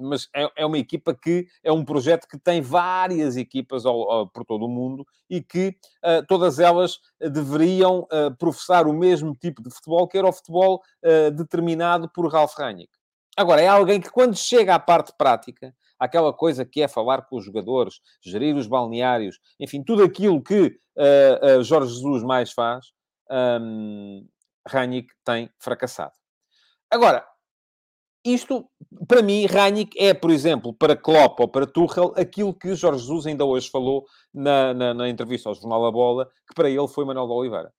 mas 0.02 0.28
é, 0.34 0.50
é, 0.56 0.66
uma 0.66 0.76
equipa 0.76 1.14
que 1.14 1.46
é 1.64 1.72
um 1.72 1.82
projeto 1.82 2.28
que 2.28 2.38
tem 2.38 2.60
várias 2.60 3.38
equipas 3.38 3.86
ao, 3.86 4.10
ao, 4.10 4.28
por 4.28 4.44
todo 4.44 4.66
o 4.66 4.68
mundo 4.68 5.06
e 5.30 5.40
que 5.40 5.74
ah, 6.02 6.22
todas 6.28 6.58
elas 6.58 6.98
deveriam 7.18 8.06
ah, 8.10 8.30
professar 8.38 8.86
o 8.86 8.92
mesmo 8.92 9.34
tipo 9.34 9.62
de 9.62 9.70
futebol, 9.70 10.06
que 10.06 10.18
era 10.18 10.28
o 10.28 10.32
futebol 10.32 10.82
determinado 11.34 12.08
por 12.10 12.30
Ralf 12.30 12.54
Rangnick. 12.58 12.92
Agora, 13.34 13.62
é 13.62 13.68
alguém 13.68 13.98
que 13.98 14.10
quando 14.10 14.36
chega 14.36 14.74
à 14.74 14.78
parte 14.78 15.12
prática, 15.16 15.74
aquela 15.98 16.34
coisa 16.34 16.66
que 16.66 16.82
é 16.82 16.88
falar 16.88 17.22
com 17.22 17.36
os 17.36 17.44
jogadores, 17.44 18.00
gerir 18.22 18.54
os 18.56 18.66
balneários, 18.66 19.38
enfim, 19.58 19.82
tudo 19.82 20.02
aquilo 20.02 20.42
que 20.42 20.78
Jorge 21.62 21.94
Jesus 21.94 22.22
mais 22.22 22.52
faz, 22.52 22.92
um, 23.32 24.28
tem 25.24 25.50
fracassado. 25.58 26.12
Agora, 26.90 27.26
isto, 28.24 28.68
para 29.08 29.22
mim, 29.22 29.46
Ranić 29.46 29.94
é, 29.96 30.14
por 30.14 30.30
exemplo, 30.30 30.72
para 30.72 30.96
Klopp 30.96 31.40
ou 31.40 31.48
para 31.48 31.66
Tuchel, 31.66 32.14
aquilo 32.16 32.54
que 32.54 32.74
Jorge 32.74 33.00
Jesus 33.00 33.26
ainda 33.26 33.44
hoje 33.44 33.68
falou 33.68 34.06
na, 34.32 34.72
na, 34.72 34.94
na 34.94 35.08
entrevista 35.08 35.48
ao 35.48 35.54
Jornal 35.54 35.82
da 35.82 35.90
Bola, 35.90 36.30
que 36.46 36.54
para 36.54 36.70
ele 36.70 36.86
foi 36.86 37.04
Manuel 37.04 37.26
de 37.26 37.32
Oliveira. 37.32 37.72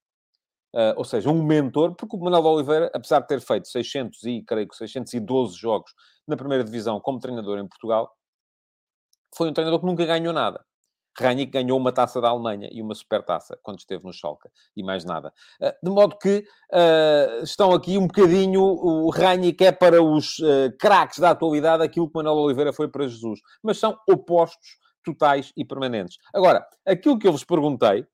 Uh, 0.75 0.97
ou 0.97 1.05
seja, 1.05 1.29
um 1.29 1.43
mentor, 1.43 1.95
porque 1.95 2.15
o 2.15 2.19
Manuel 2.19 2.41
de 2.41 2.47
Oliveira, 2.47 2.91
apesar 2.93 3.19
de 3.21 3.27
ter 3.27 3.39
feito 3.39 3.67
600 3.67 4.23
e, 4.23 4.41
creio 4.41 4.67
que 4.67 4.75
612 4.75 5.55
jogos 5.55 5.93
na 6.27 6.35
primeira 6.35 6.63
divisão 6.63 6.99
como 6.99 7.19
treinador 7.19 7.59
em 7.59 7.67
Portugal, 7.67 8.11
foi 9.35 9.49
um 9.49 9.53
treinador 9.53 9.79
que 9.79 9.85
nunca 9.85 10.05
ganhou 10.05 10.33
nada. 10.33 10.65
Ranić 11.19 11.51
ganhou 11.51 11.77
uma 11.77 11.91
taça 11.91 12.19
da 12.19 12.29
Alemanha 12.29 12.69
e 12.71 12.81
uma 12.81 12.95
supertaça 12.95 13.57
quando 13.61 13.79
esteve 13.79 14.03
no 14.03 14.13
Schalke 14.13 14.49
e 14.75 14.83
mais 14.83 15.05
nada. 15.05 15.33
Ah, 15.61 15.75
de 15.81 15.89
modo 15.89 16.17
que 16.17 16.45
uh, 16.71 17.43
estão 17.43 17.71
aqui 17.71 17.97
um 17.97 18.07
bocadinho, 18.07 18.61
o 18.61 19.09
Ranić 19.09 19.61
é 19.61 19.71
para 19.71 20.01
os 20.01 20.39
uh, 20.39 20.75
craques 20.79 21.19
da 21.19 21.31
atualidade 21.31 21.83
aquilo 21.83 22.07
que 22.07 22.15
Manuel 22.15 22.37
Oliveira 22.37 22.73
foi 22.73 22.87
para 22.87 23.07
Jesus, 23.07 23.39
mas 23.61 23.77
são 23.77 23.97
opostos 24.09 24.77
totais 25.03 25.51
e 25.55 25.65
permanentes. 25.65 26.17
Agora, 26.33 26.65
aquilo 26.85 27.19
que 27.19 27.27
eu 27.27 27.31
vos 27.31 27.43
perguntei, 27.43 28.05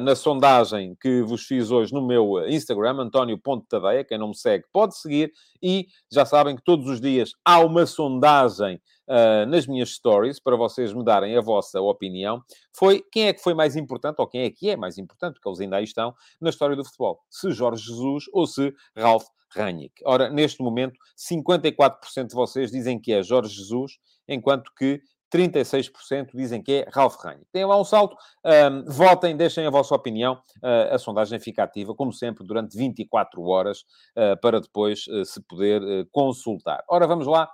na 0.00 0.14
sondagem 0.14 0.96
que 1.00 1.22
vos 1.22 1.44
fiz 1.44 1.70
hoje 1.70 1.92
no 1.92 2.06
meu 2.06 2.46
Instagram, 2.48 3.00
António 3.00 3.38
Ponte 3.38 3.66
Tadeia. 3.66 4.04
Quem 4.04 4.18
não 4.18 4.28
me 4.28 4.36
segue 4.36 4.64
pode 4.72 4.96
seguir. 4.96 5.32
E 5.62 5.88
já 6.10 6.24
sabem 6.24 6.54
que 6.54 6.62
todos 6.62 6.88
os 6.88 7.00
dias 7.00 7.32
há 7.44 7.58
uma 7.60 7.86
sondagem 7.86 8.80
uh, 9.08 9.46
nas 9.46 9.66
minhas 9.66 9.90
stories 9.90 10.40
para 10.40 10.56
vocês 10.56 10.92
me 10.92 11.04
darem 11.04 11.36
a 11.36 11.40
vossa 11.40 11.80
opinião. 11.80 12.42
Foi 12.72 13.02
quem 13.12 13.28
é 13.28 13.32
que 13.32 13.42
foi 13.42 13.54
mais 13.54 13.76
importante, 13.76 14.16
ou 14.18 14.26
quem 14.26 14.42
é 14.42 14.50
que 14.50 14.70
é 14.70 14.76
mais 14.76 14.98
importante, 14.98 15.34
porque 15.34 15.48
eles 15.48 15.60
ainda 15.60 15.76
aí 15.76 15.84
estão, 15.84 16.14
na 16.40 16.50
história 16.50 16.76
do 16.76 16.84
futebol. 16.84 17.20
Se 17.30 17.50
Jorge 17.50 17.84
Jesus 17.84 18.24
ou 18.32 18.46
se 18.46 18.74
Ralf 18.96 19.24
Rangnick. 19.54 19.94
Ora, 20.04 20.30
neste 20.30 20.62
momento, 20.62 20.98
54% 21.16 22.28
de 22.28 22.34
vocês 22.34 22.70
dizem 22.70 22.98
que 22.98 23.12
é 23.12 23.22
Jorge 23.22 23.54
Jesus, 23.54 23.98
enquanto 24.26 24.72
que 24.76 25.00
36% 25.32 26.30
dizem 26.34 26.62
que 26.62 26.72
é 26.72 26.88
Ralf 26.92 27.16
Rangnick. 27.16 27.46
Tem 27.52 27.64
lá 27.64 27.80
um 27.80 27.84
salto, 27.84 28.16
um, 28.44 28.84
votem, 28.84 29.36
deixem 29.36 29.66
a 29.66 29.70
vossa 29.70 29.94
opinião. 29.94 30.34
Uh, 30.62 30.94
a 30.94 30.98
sondagem 30.98 31.40
fica 31.40 31.62
ativa, 31.62 31.94
como 31.94 32.12
sempre, 32.12 32.46
durante 32.46 32.76
24 32.76 33.42
horas, 33.42 33.80
uh, 34.16 34.38
para 34.40 34.60
depois 34.60 35.06
uh, 35.06 35.24
se 35.24 35.40
poder 35.42 36.06
consultar. 36.10 36.84
Ora, 36.88 37.06
vamos 37.06 37.26
lá 37.26 37.48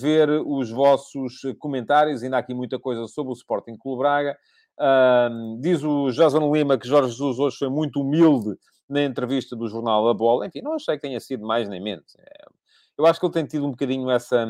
ver 0.00 0.30
os 0.30 0.70
vossos 0.70 1.42
comentários. 1.58 2.22
Ainda 2.22 2.36
há 2.36 2.40
aqui 2.40 2.54
muita 2.54 2.78
coisa 2.78 3.06
sobre 3.06 3.32
o 3.32 3.36
Sporting 3.36 3.76
Clube 3.76 3.98
Braga. 3.98 4.34
diz 5.60 5.84
o 5.84 6.10
Jason 6.10 6.50
Lima 6.50 6.78
que 6.78 6.88
Jorge 6.88 7.10
Jesus 7.10 7.38
hoje 7.38 7.58
foi 7.58 7.68
muito 7.68 8.00
humilde 8.00 8.56
na 8.88 9.02
entrevista 9.02 9.54
do 9.54 9.68
jornal 9.68 10.08
A 10.08 10.14
Bola. 10.14 10.46
Enfim, 10.46 10.62
não 10.62 10.72
achei 10.72 10.94
que 10.94 11.02
tenha 11.02 11.20
sido 11.20 11.46
mais 11.46 11.68
nem 11.68 11.82
menos. 11.82 12.16
É, 12.18 12.46
eu 12.96 13.06
acho 13.06 13.20
que 13.20 13.26
ele 13.26 13.32
tem 13.32 13.44
tido 13.44 13.66
um 13.66 13.70
bocadinho 13.70 14.10
essa, 14.10 14.46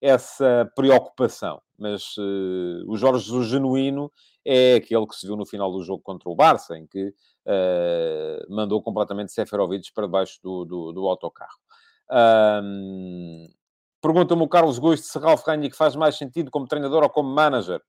essa 0.00 0.70
preocupação. 0.74 1.60
Mas 1.78 2.16
uh, 2.16 2.84
o 2.86 2.96
Jorge 2.96 3.24
Jesus 3.24 3.48
genuíno 3.48 4.10
é 4.44 4.74
aquele 4.74 5.06
que 5.06 5.14
se 5.14 5.26
viu 5.26 5.36
no 5.36 5.46
final 5.46 5.70
do 5.70 5.82
jogo 5.82 6.02
contra 6.02 6.28
o 6.28 6.34
Barça, 6.34 6.76
em 6.76 6.86
que 6.86 7.08
uh, 7.08 8.54
mandou 8.54 8.82
completamente 8.82 9.32
Seferovic 9.32 9.92
para 9.92 10.06
debaixo 10.06 10.38
do, 10.42 10.64
do, 10.64 10.92
do 10.92 11.08
autocarro. 11.08 11.58
Um, 12.10 13.48
Pergunta-me 14.00 14.42
o 14.42 14.48
Carlos 14.48 14.78
Gosto 14.78 15.04
se 15.04 15.18
Ralf 15.18 15.44
Rangnick 15.44 15.76
faz 15.76 15.96
mais 15.96 16.16
sentido 16.16 16.50
como 16.50 16.68
treinador 16.68 17.02
ou 17.02 17.10
como 17.10 17.28
manager. 17.28 17.82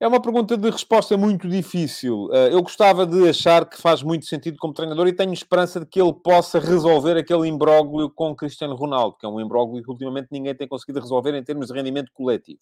É 0.00 0.08
uma 0.08 0.20
pergunta 0.20 0.56
de 0.56 0.68
resposta 0.68 1.16
muito 1.16 1.48
difícil. 1.48 2.28
Eh, 2.32 2.52
eu 2.52 2.60
gostava 2.62 3.06
de 3.06 3.28
achar 3.28 3.64
que 3.64 3.80
faz 3.80 4.02
muito 4.02 4.26
sentido 4.26 4.56
como 4.58 4.74
treinador 4.74 5.06
e 5.06 5.12
tenho 5.12 5.32
esperança 5.32 5.78
de 5.78 5.86
que 5.86 6.00
ele 6.00 6.12
possa 6.12 6.58
resolver 6.58 7.16
aquele 7.16 7.46
imbróglio 7.46 8.10
com 8.10 8.34
Cristiano 8.34 8.74
Ronaldo, 8.74 9.16
que 9.16 9.24
é 9.24 9.28
um 9.28 9.40
imbróglio 9.40 9.82
que 9.84 9.90
ultimamente 9.90 10.28
ninguém 10.32 10.54
tem 10.54 10.66
conseguido 10.66 10.98
resolver 10.98 11.32
em 11.34 11.44
termos 11.44 11.68
de 11.68 11.74
rendimento 11.74 12.10
coletivo. 12.12 12.58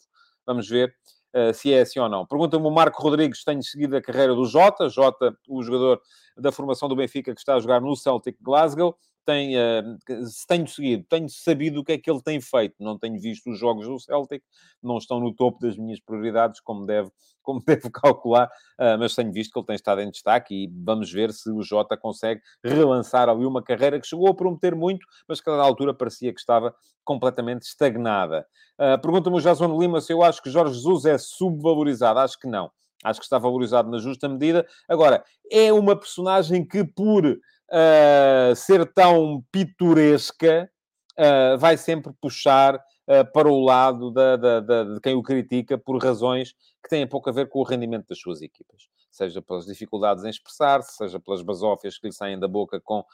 Vamos 0.47 0.68
ver 0.68 0.95
uh, 1.35 1.55
se 1.55 1.73
é 1.73 1.81
assim 1.81 2.01
ou 2.01 2.09
não. 2.09 2.27
Pergunta-me 2.27 2.66
o 2.66 2.71
Marco 2.71 3.03
Rodrigues, 3.03 3.42
tenho 3.45 3.62
seguido 3.62 3.97
a 3.97 4.03
carreira 4.03 4.35
do 4.35 4.45
Jota. 4.45 4.90
Jota, 4.90 5.35
o 5.49 5.62
jogador 5.62 6.03
da 6.37 6.53
formação 6.53 6.87
do 6.87 6.95
Benfica 6.95 7.33
que 7.33 7.40
está 7.40 7.55
a 7.55 7.61
jogar 7.61 7.81
no 7.81 7.97
Celtic 7.97 8.37
Glasgow 8.42 8.95
tem, 9.24 9.56
uh, 9.56 9.98
tenho 10.46 10.66
seguido, 10.66 11.04
tenho 11.08 11.28
sabido 11.28 11.80
o 11.80 11.85
que 11.85 11.92
é 11.92 11.98
que 11.98 12.11
ele 12.11 12.22
tem 12.22 12.40
feito. 12.40 12.74
Não 12.80 12.98
tenho 12.98 13.20
visto 13.20 13.50
os 13.50 13.58
jogos 13.58 13.87
do 13.87 13.98
Celtic, 13.98 14.42
não 14.82 14.98
estão 14.98 15.20
no 15.20 15.35
topo 15.35 15.58
das 15.61 15.76
minhas 15.76 16.00
prioridades, 16.00 16.61
como 16.61 16.87
deve, 16.87 17.11
como 17.42 17.62
deve 17.64 17.90
calcular, 17.90 18.46
uh, 18.46 18.98
mas 18.98 19.14
tenho 19.14 19.32
visto 19.32 19.52
que 19.52 19.58
ele 19.58 19.66
tem 19.66 19.76
estado 19.76 20.00
em 20.00 20.11
destaque 20.11 20.54
e 20.54 20.70
vamos 20.85 21.11
ver 21.11 21.32
se 21.32 21.50
o 21.50 21.62
Jota 21.62 21.96
consegue 21.96 22.40
relançar 22.64 23.28
ali 23.28 23.44
uma 23.44 23.62
carreira 23.62 24.00
que 24.00 24.06
chegou 24.06 24.28
a 24.28 24.35
prometer 24.35 24.74
muito, 24.74 25.06
mas 25.28 25.40
que 25.40 25.50
na 25.50 25.62
altura 25.62 25.92
parecia 25.92 26.32
que 26.32 26.40
estava 26.40 26.74
completamente 27.04 27.62
estagnada. 27.62 28.46
Uh, 28.78 29.00
Pergunta-me 29.00 29.37
o 29.37 29.40
Jason 29.40 29.78
Lima 29.78 30.00
se 30.00 30.12
eu 30.12 30.22
acho 30.22 30.42
que 30.42 30.50
Jorge 30.50 30.74
Jesus 30.74 31.04
é 31.04 31.18
subvalorizado. 31.18 32.20
Acho 32.20 32.38
que 32.38 32.46
não. 32.46 32.70
Acho 33.04 33.18
que 33.18 33.24
está 33.24 33.38
valorizado 33.38 33.90
na 33.90 33.98
justa 33.98 34.28
medida. 34.28 34.66
Agora, 34.88 35.24
é 35.50 35.72
uma 35.72 35.96
personagem 35.96 36.64
que, 36.64 36.85
por 36.85 37.38
uh, 37.72 38.54
ser 38.54 38.87
tão 38.92 39.42
pitoresca, 39.50 40.70
uh, 41.18 41.58
vai 41.58 41.76
sempre 41.76 42.12
puxar 42.20 42.76
uh, 42.76 43.32
para 43.32 43.48
o 43.48 43.64
lado 43.64 44.11
da, 44.11 44.37
da, 44.37 44.61
da, 44.61 44.85
de 44.85 45.00
quem 45.00 45.14
o 45.14 45.22
critica 45.22 45.78
por 45.78 46.02
razões 46.02 46.52
que 46.82 46.90
têm 46.90 47.06
pouco 47.06 47.30
a 47.30 47.32
ver 47.32 47.48
com 47.48 47.61
o 47.61 47.64
rendimento 47.64 48.08
das 48.08 48.18
suas 48.18 48.42
equipas. 48.42 48.82
Seja 49.11 49.42
pelas 49.42 49.66
dificuldades 49.66 50.24
em 50.24 50.30
expressar-se, 50.30 50.96
seja 50.96 51.20
pelas 51.20 51.42
basófias 51.42 51.98
que 51.98 52.06
lhe 52.06 52.14
saem 52.14 52.38
da 52.38 52.48
boca 52.48 52.80
com, 52.80 53.04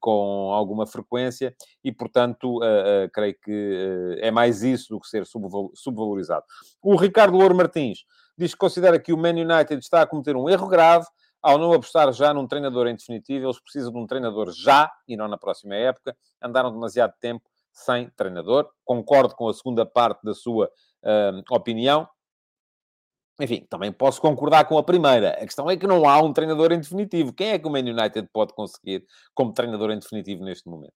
com 0.00 0.52
alguma 0.52 0.84
frequência, 0.84 1.54
e, 1.84 1.92
portanto, 1.92 2.58
creio 3.12 3.36
que 3.40 4.18
é 4.20 4.32
mais 4.32 4.64
isso 4.64 4.88
do 4.88 4.98
que 4.98 5.06
ser 5.06 5.24
subvalorizado. 5.24 6.44
O 6.82 6.96
Ricardo 6.96 7.36
Louro 7.36 7.54
Martins 7.54 8.00
diz 8.36 8.52
que 8.52 8.58
considera 8.58 8.98
que 8.98 9.12
o 9.12 9.16
Man 9.16 9.30
United 9.30 9.78
está 9.78 10.02
a 10.02 10.06
cometer 10.06 10.34
um 10.34 10.50
erro 10.50 10.66
grave 10.66 11.06
ao 11.42 11.58
não 11.58 11.72
apostar 11.72 12.12
já 12.12 12.32
num 12.32 12.46
treinador 12.46 12.86
em 12.86 12.94
definitivo, 12.94 13.46
eles 13.46 13.60
precisam 13.60 13.92
de 13.92 13.98
um 13.98 14.06
treinador 14.06 14.52
já 14.52 14.90
e 15.08 15.16
não 15.16 15.26
na 15.26 15.36
próxima 15.36 15.74
época. 15.74 16.16
Andaram 16.40 16.70
demasiado 16.72 17.14
tempo 17.20 17.50
sem 17.72 18.08
treinador. 18.10 18.70
Concordo 18.84 19.34
com 19.34 19.48
a 19.48 19.54
segunda 19.54 19.84
parte 19.84 20.22
da 20.22 20.34
sua 20.34 20.70
uh, 21.02 21.54
opinião. 21.54 22.08
Enfim, 23.40 23.66
também 23.68 23.90
posso 23.90 24.20
concordar 24.20 24.66
com 24.66 24.78
a 24.78 24.82
primeira. 24.84 25.30
A 25.30 25.40
questão 25.40 25.68
é 25.68 25.76
que 25.76 25.86
não 25.86 26.08
há 26.08 26.22
um 26.22 26.32
treinador 26.32 26.70
em 26.70 26.78
definitivo. 26.78 27.32
Quem 27.32 27.50
é 27.50 27.58
que 27.58 27.66
o 27.66 27.70
Man 27.70 27.80
United 27.80 28.28
pode 28.32 28.54
conseguir 28.54 29.04
como 29.34 29.52
treinador 29.52 29.90
em 29.90 29.98
definitivo 29.98 30.44
neste 30.44 30.68
momento? 30.68 30.94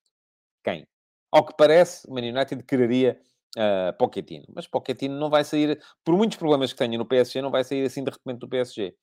Quem? 0.63 0.87
Ao 1.31 1.45
que 1.45 1.53
parece, 1.57 2.07
o 2.07 2.13
Man 2.13 2.21
United 2.21 2.63
quereria 2.63 3.19
uh, 3.57 3.97
Pochettino. 3.97 4.45
Mas 4.53 4.67
Pochettino 4.67 5.19
não 5.19 5.29
vai 5.29 5.43
sair, 5.43 5.81
por 6.05 6.15
muitos 6.15 6.37
problemas 6.37 6.71
que 6.71 6.77
tenha 6.77 6.97
no 6.97 7.05
PSG, 7.05 7.41
não 7.41 7.51
vai 7.51 7.63
sair 7.63 7.85
assim 7.85 8.03
de 8.03 8.11
repente 8.11 8.39
do 8.39 8.47
PSG. 8.47 8.95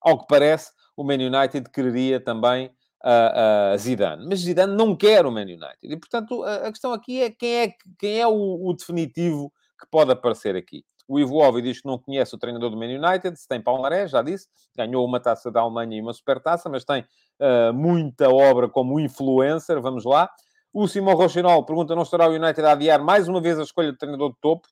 Ao 0.00 0.18
que 0.18 0.26
parece, 0.28 0.72
o 0.96 1.04
Man 1.04 1.14
United 1.14 1.70
quereria 1.70 2.18
também 2.18 2.70
a, 3.02 3.72
a 3.72 3.76
Zidane. 3.76 4.26
Mas 4.26 4.40
Zidane 4.40 4.74
não 4.74 4.96
quer 4.96 5.26
o 5.26 5.30
Man 5.30 5.42
United. 5.42 5.78
E, 5.82 5.96
portanto, 5.96 6.42
a, 6.42 6.66
a 6.66 6.70
questão 6.70 6.92
aqui 6.92 7.22
é 7.22 7.30
quem 7.30 7.56
é, 7.56 7.74
quem 7.98 8.20
é 8.20 8.26
o, 8.26 8.66
o, 8.66 8.72
definitivo 8.72 9.52
que 9.78 9.86
pode 9.90 10.10
aparecer 10.10 10.56
aqui. 10.56 10.84
O 11.06 11.20
Ivo 11.20 11.36
Ovi 11.36 11.62
diz 11.62 11.80
que 11.80 11.86
não 11.86 11.98
conhece 11.98 12.34
o 12.34 12.38
treinador 12.38 12.70
do 12.70 12.76
Man 12.76 12.86
United, 12.86 13.38
se 13.38 13.46
tem 13.46 13.62
palmarés, 13.62 14.10
já 14.10 14.22
disse, 14.22 14.48
ganhou 14.76 15.04
uma 15.04 15.20
taça 15.20 15.52
da 15.52 15.60
Alemanha 15.60 15.98
e 15.98 16.00
uma 16.00 16.12
supertaça, 16.12 16.68
mas 16.68 16.84
tem 16.84 17.02
uh, 17.02 17.72
muita 17.72 18.28
obra 18.28 18.68
como 18.68 18.98
influencer, 18.98 19.80
vamos 19.80 20.04
lá. 20.04 20.28
O 20.72 20.88
Simão 20.88 21.14
Rochinol 21.14 21.64
pergunta, 21.64 21.94
não 21.94 22.02
estará 22.02 22.28
o 22.28 22.32
United 22.32 22.60
a 22.62 22.72
adiar 22.72 23.02
mais 23.02 23.28
uma 23.28 23.40
vez 23.40 23.58
a 23.58 23.62
escolha 23.62 23.92
do 23.92 23.98
treinador 23.98 24.30
de 24.32 24.40
topo? 24.40 24.66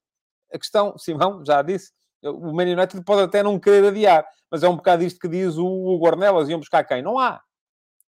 A 0.53 0.59
questão, 0.59 0.99
Simão, 0.99 1.45
já 1.47 1.63
disse, 1.63 1.93
o 2.25 2.53
Man 2.53 2.65
United 2.65 3.03
pode 3.05 3.23
até 3.23 3.43
não 3.43 3.59
querer 3.59 3.89
adiar, 3.89 4.27
mas 4.51 4.63
é 4.63 4.69
um 4.69 4.77
bocado 4.77 5.03
isto 5.03 5.21
que 5.21 5.29
diz 5.29 5.57
o, 5.57 5.67
o 5.67 5.99
Guarnelas, 5.99 6.49
iam 6.49 6.59
buscar 6.59 6.85
quem? 6.85 7.03
Não 7.03 7.19
há. 7.19 7.41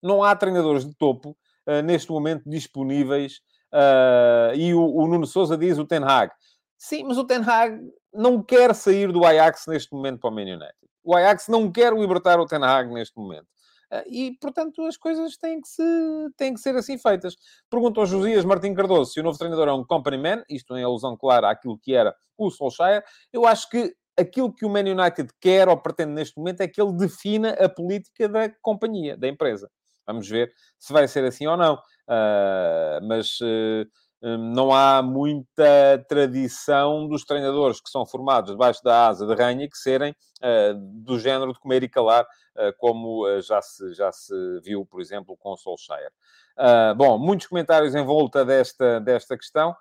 Não 0.02 0.22
há 0.22 0.36
treinadores 0.36 0.84
de 0.84 0.94
topo 0.94 1.36
uh, 1.66 1.82
neste 1.82 2.10
momento 2.10 2.48
disponíveis. 2.48 3.40
Uh, 3.72 4.54
e 4.54 4.74
o, 4.74 4.84
o 4.84 5.06
Nuno 5.08 5.26
Souza 5.26 5.56
diz 5.56 5.78
o 5.78 5.84
Ten 5.84 6.04
Hag. 6.04 6.32
Sim, 6.78 7.04
mas 7.04 7.18
o 7.18 7.24
Ten 7.24 7.40
Hag 7.40 7.80
não 8.12 8.42
quer 8.42 8.74
sair 8.74 9.10
do 9.10 9.24
Ajax 9.24 9.64
neste 9.66 9.92
momento 9.92 10.20
para 10.20 10.30
o 10.30 10.32
Man 10.32 10.42
United. 10.42 10.74
O 11.02 11.14
Ajax 11.14 11.48
não 11.48 11.70
quer 11.72 11.92
libertar 11.92 12.38
o 12.38 12.46
Ten 12.46 12.62
Hag 12.62 12.92
neste 12.92 13.18
momento. 13.18 13.46
Uh, 13.90 14.02
e, 14.08 14.36
portanto, 14.40 14.82
as 14.82 14.96
coisas 14.96 15.36
têm 15.36 15.60
que, 15.60 15.68
se, 15.68 15.82
têm 16.36 16.54
que 16.54 16.60
ser 16.60 16.76
assim 16.76 16.98
feitas. 16.98 17.36
Pergunta 17.70 18.00
ao 18.00 18.06
Josias 18.06 18.44
Martim 18.44 18.74
Cardoso 18.74 19.12
se 19.12 19.20
o 19.20 19.22
novo 19.22 19.38
treinador 19.38 19.68
é 19.68 19.72
um 19.72 19.84
company 19.84 20.18
man, 20.18 20.44
isto 20.48 20.76
em 20.76 20.84
alusão 20.84 21.16
clara 21.16 21.50
àquilo 21.50 21.78
que 21.78 21.94
era 21.94 22.14
o 22.36 22.50
Solskjaer. 22.50 23.02
Eu 23.32 23.46
acho 23.46 23.68
que 23.68 23.94
aquilo 24.18 24.52
que 24.52 24.64
o 24.64 24.70
Man 24.70 24.80
United 24.80 25.28
quer 25.40 25.68
ou 25.68 25.76
pretende 25.76 26.12
neste 26.12 26.36
momento 26.36 26.60
é 26.60 26.68
que 26.68 26.80
ele 26.80 26.92
defina 26.96 27.50
a 27.50 27.68
política 27.68 28.28
da 28.28 28.48
companhia, 28.62 29.16
da 29.16 29.28
empresa. 29.28 29.70
Vamos 30.06 30.28
ver 30.28 30.52
se 30.78 30.92
vai 30.92 31.08
ser 31.08 31.24
assim 31.24 31.46
ou 31.46 31.56
não. 31.56 31.74
Uh, 31.74 33.00
mas 33.02 33.40
uh, 33.40 34.38
não 34.38 34.74
há 34.74 35.02
muita 35.02 36.04
tradição 36.08 37.08
dos 37.08 37.24
treinadores 37.24 37.80
que 37.80 37.90
são 37.90 38.06
formados 38.06 38.52
debaixo 38.52 38.82
da 38.82 39.08
asa 39.08 39.26
de 39.26 39.34
ranha 39.34 39.68
que 39.68 39.76
serem 39.76 40.12
uh, 40.12 40.74
do 40.74 41.18
género 41.18 41.52
de 41.52 41.58
comer 41.58 41.82
e 41.82 41.88
calar, 41.88 42.26
como 42.78 43.40
já, 43.40 43.60
se, 43.60 43.92
já 43.94 44.12
se 44.12 44.32
viu, 44.62 44.86
por 44.86 45.00
exemplo, 45.00 45.36
com 45.36 45.50
o 45.50 45.56
Solskjaer. 45.56 46.12
bom, 46.96 47.18
muitos 47.18 47.48
comentários 47.48 47.96
em 47.96 48.04
volta 48.04 48.44
desta, 48.44 49.00
desta 49.00 49.36
questão. 49.36 49.74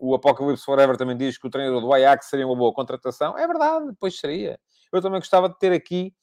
O 0.00 0.14
Apocalipse 0.14 0.64
Forever 0.64 0.96
também 0.96 1.16
diz 1.16 1.38
que 1.38 1.46
o 1.46 1.50
treinador 1.50 1.80
do 1.80 1.92
Ajax 1.92 2.28
seria 2.28 2.46
uma 2.46 2.56
boa 2.56 2.72
contratação. 2.72 3.36
É 3.36 3.46
verdade, 3.46 3.86
pois 3.98 4.18
seria. 4.18 4.58
Eu 4.92 5.02
também 5.02 5.20
gostava 5.20 5.48
de 5.48 5.58
ter 5.58 5.72
aqui 5.72 6.14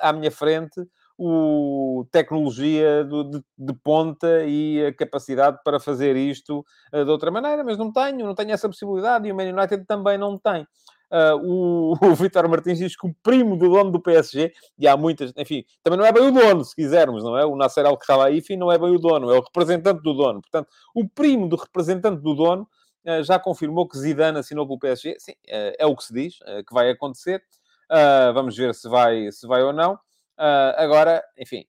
à 0.00 0.12
minha 0.12 0.30
frente 0.30 0.80
o 1.22 2.06
tecnologia 2.10 3.04
do, 3.04 3.24
de, 3.24 3.42
de, 3.58 3.74
ponta 3.74 4.42
e 4.46 4.86
a 4.86 4.94
capacidade 4.94 5.58
para 5.62 5.78
fazer 5.78 6.16
isto 6.16 6.64
uh, 6.94 7.04
de 7.04 7.10
outra 7.10 7.30
maneira, 7.30 7.62
mas 7.62 7.76
não 7.76 7.92
tenho, 7.92 8.24
não 8.24 8.34
tenho 8.34 8.52
essa 8.52 8.66
possibilidade 8.66 9.28
e 9.28 9.32
o 9.32 9.36
Man 9.36 9.52
United 9.52 9.84
também 9.84 10.16
não 10.16 10.38
tem. 10.38 10.62
Uh, 11.12 11.36
o, 11.44 11.92
o 12.10 12.14
Vitor 12.14 12.48
Martins 12.48 12.78
diz 12.78 12.96
que 12.96 13.06
o 13.06 13.14
primo 13.22 13.54
do 13.54 13.68
dono 13.68 13.90
do 13.90 14.00
PSG, 14.00 14.50
e 14.78 14.88
há 14.88 14.96
muitas, 14.96 15.30
enfim, 15.36 15.62
também 15.82 15.98
não 15.98 16.06
é 16.06 16.12
bem 16.12 16.26
o 16.26 16.32
dono, 16.32 16.64
se 16.64 16.74
quisermos, 16.74 17.22
não 17.22 17.36
é? 17.36 17.44
O 17.44 17.54
Nasser 17.54 17.84
Al-Khelaifi 17.84 18.56
não 18.56 18.72
é 18.72 18.78
bem 18.78 18.94
o 18.94 18.98
dono, 18.98 19.30
é 19.30 19.36
o 19.36 19.42
representante 19.42 20.02
do 20.02 20.14
dono. 20.14 20.40
Portanto, 20.40 20.70
o 20.94 21.06
primo 21.06 21.50
do 21.50 21.56
representante 21.56 22.22
do 22.22 22.34
dono 22.34 22.62
uh, 22.62 22.66
já 23.24 23.38
confirmou 23.38 23.88
que 23.88 23.98
Zidane 23.98 24.38
assinou 24.38 24.66
com 24.66 24.74
o 24.74 24.78
PSG. 24.78 25.16
Sim, 25.18 25.32
uh, 25.32 25.74
é 25.78 25.86
o 25.86 25.96
que 25.96 26.04
se 26.04 26.12
diz, 26.12 26.38
que 26.66 26.74
vai 26.74 26.90
acontecer. 26.90 27.42
vamos 28.34 28.56
ver 28.56 28.74
se 28.74 28.88
vai, 28.88 29.30
se 29.32 29.46
vai 29.46 29.62
ou 29.62 29.72
não. 29.72 29.98
Agora, 30.76 31.22
enfim, 31.38 31.64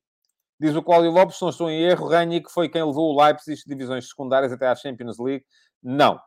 diz 0.59 0.75
o 0.75 0.83
Cláudio 0.83 1.11
Lopes, 1.11 1.37
se 1.37 1.41
não 1.41 1.49
estou 1.49 1.69
em 1.69 1.83
erro, 1.83 2.07
Rangnick 2.07 2.51
foi 2.51 2.69
quem 2.69 2.83
levou 2.83 3.13
o 3.13 3.21
Leipzig 3.23 3.61
de 3.61 3.69
divisões 3.69 4.07
secundárias 4.07 4.51
até 4.51 4.67
à 4.67 4.75
Champions 4.75 5.17
League. 5.19 5.45
Não, 5.83 6.19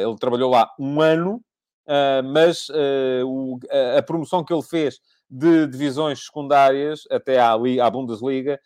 ele 0.00 0.18
trabalhou 0.18 0.50
lá 0.50 0.70
um 0.78 1.00
ano, 1.00 1.42
mas 2.24 2.68
a 3.98 4.02
promoção 4.02 4.44
que 4.44 4.52
ele 4.52 4.62
fez 4.62 5.00
de 5.34 5.66
divisões 5.66 6.26
secundárias 6.26 7.04
até 7.10 7.40
à, 7.40 7.52
à 7.54 7.90
Bundesliga, 7.90 8.60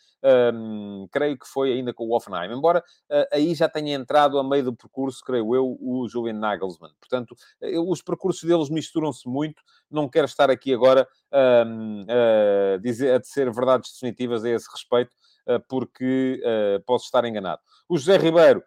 um, 0.53 1.07
creio 1.13 1.39
que 1.39 1.47
foi 1.47 1.73
ainda 1.73 1.95
com 1.95 2.05
o 2.05 2.17
Offenheim. 2.17 2.53
Embora 2.53 2.81
uh, 3.09 3.27
aí 3.33 3.55
já 3.55 3.69
tenha 3.69 3.95
entrado 3.95 4.37
a 4.37 4.43
meio 4.43 4.65
do 4.65 4.75
percurso, 4.75 5.23
creio 5.25 5.55
eu, 5.55 5.79
o 5.81 6.09
Julian 6.09 6.33
Nagelsmann. 6.35 6.91
Portanto, 6.99 7.37
uh, 7.63 7.89
os 7.89 8.03
percursos 8.03 8.43
deles 8.43 8.69
misturam-se 8.69 9.29
muito. 9.29 9.63
Não 9.89 10.09
quero 10.09 10.25
estar 10.25 10.51
aqui 10.51 10.75
agora 10.75 11.07
um, 11.33 12.05
a, 12.09 12.79
dizer, 12.79 13.15
a 13.15 13.19
dizer 13.19 13.49
verdades 13.53 13.93
definitivas 13.93 14.45
a 14.45 14.51
esse 14.51 14.69
respeito, 14.69 15.13
uh, 15.49 15.63
porque 15.69 16.43
posso 16.85 17.05
estar 17.05 17.25
enganado. 17.25 17.61
O 17.89 17.97
José 17.97 18.17
Ribeiro 18.17 18.61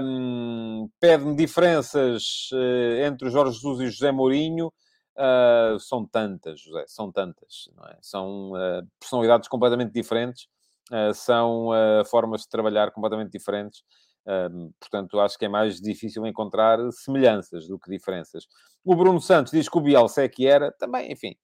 um, 0.00 0.88
pede-me 1.00 1.34
diferenças 1.34 2.50
entre 3.04 3.26
o 3.26 3.30
Jorge 3.30 3.54
Jesus 3.54 3.80
e 3.80 3.84
o 3.84 3.90
José 3.90 4.12
Mourinho. 4.12 4.72
Uh, 5.14 5.78
são 5.78 6.06
tantas, 6.06 6.60
José, 6.60 6.84
são 6.86 7.12
tantas, 7.12 7.68
é? 7.88 7.98
São 8.00 8.52
uh, 8.52 8.86
personalidades 8.98 9.46
completamente 9.46 9.92
diferentes, 9.92 10.48
uh, 10.90 11.12
são 11.12 11.68
formas 12.06 12.42
de 12.42 12.48
trabalhar 12.48 12.90
completamente 12.90 13.30
diferentes. 13.30 13.82
portanto, 14.80 15.20
acho 15.20 15.38
que 15.38 15.44
é 15.44 15.48
mais 15.48 15.80
difícil 15.80 16.26
encontrar 16.26 16.78
semelhanças 16.92 17.68
do 17.68 17.78
que 17.78 17.90
diferenças. 17.90 18.46
O 18.84 18.94
Bruno 18.94 19.20
Santos 19.20 19.52
diz 19.52 19.68
que 19.68 19.76
o 19.76 19.80
Bielsa 19.80 20.22
é 20.22 20.28
que 20.28 20.46
era, 20.46 20.72
também, 20.72 21.12
enfim, 21.12 21.36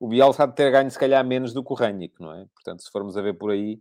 o 0.00 0.08
Bielsa 0.08 0.44
há 0.44 0.46
de 0.46 0.54
ter 0.54 0.70
ganho 0.70 0.90
se 0.90 0.98
calhar 0.98 1.24
menos 1.24 1.52
do 1.52 1.62
que 1.62 1.72
o 1.72 1.76
Rangnick, 1.76 2.14
não 2.20 2.32
é? 2.32 2.46
Portanto, 2.54 2.82
se 2.82 2.90
formos 2.90 3.16
a 3.16 3.22
ver 3.22 3.34
por 3.34 3.50
aí, 3.50 3.78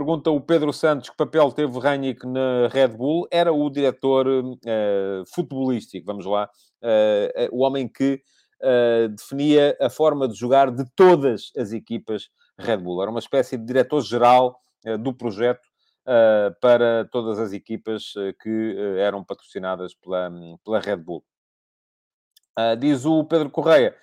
pergunta 0.00 0.30
o 0.30 0.40
Pedro 0.40 0.72
Santos 0.72 1.10
que 1.10 1.16
papel 1.16 1.52
teve 1.52 1.78
Rangnick 1.78 2.26
na 2.26 2.68
Red 2.68 2.88
Bull. 2.88 3.28
Era 3.30 3.52
o 3.52 3.68
diretor 3.68 4.26
uh, 4.26 5.24
futebolístico, 5.34 6.06
vamos 6.06 6.24
lá. 6.24 6.48
Uh, 6.82 7.54
o 7.54 7.62
homem 7.62 7.86
que 7.86 8.22
definia 9.16 9.74
a 9.80 9.88
forma 9.88 10.28
de 10.28 10.34
jogar 10.34 10.70
de 10.70 10.84
todas 10.94 11.50
as 11.56 11.72
equipas 11.72 12.28
Red 12.58 12.76
Bull. 12.76 13.00
Era 13.00 13.10
uma 13.10 13.20
espécie 13.20 13.56
de 13.56 13.64
diretor-geral 13.64 14.60
do 15.00 15.14
projeto 15.14 15.66
para 16.60 17.08
todas 17.10 17.38
as 17.38 17.54
equipas 17.54 18.12
que 18.42 18.76
eram 18.98 19.24
patrocinadas 19.24 19.94
pela, 19.94 20.30
pela 20.62 20.78
Red 20.78 20.98
Bull. 20.98 21.24
diz 22.78 23.06
o 23.06 23.24
Pedro 23.24 23.48
Correia 23.48 23.96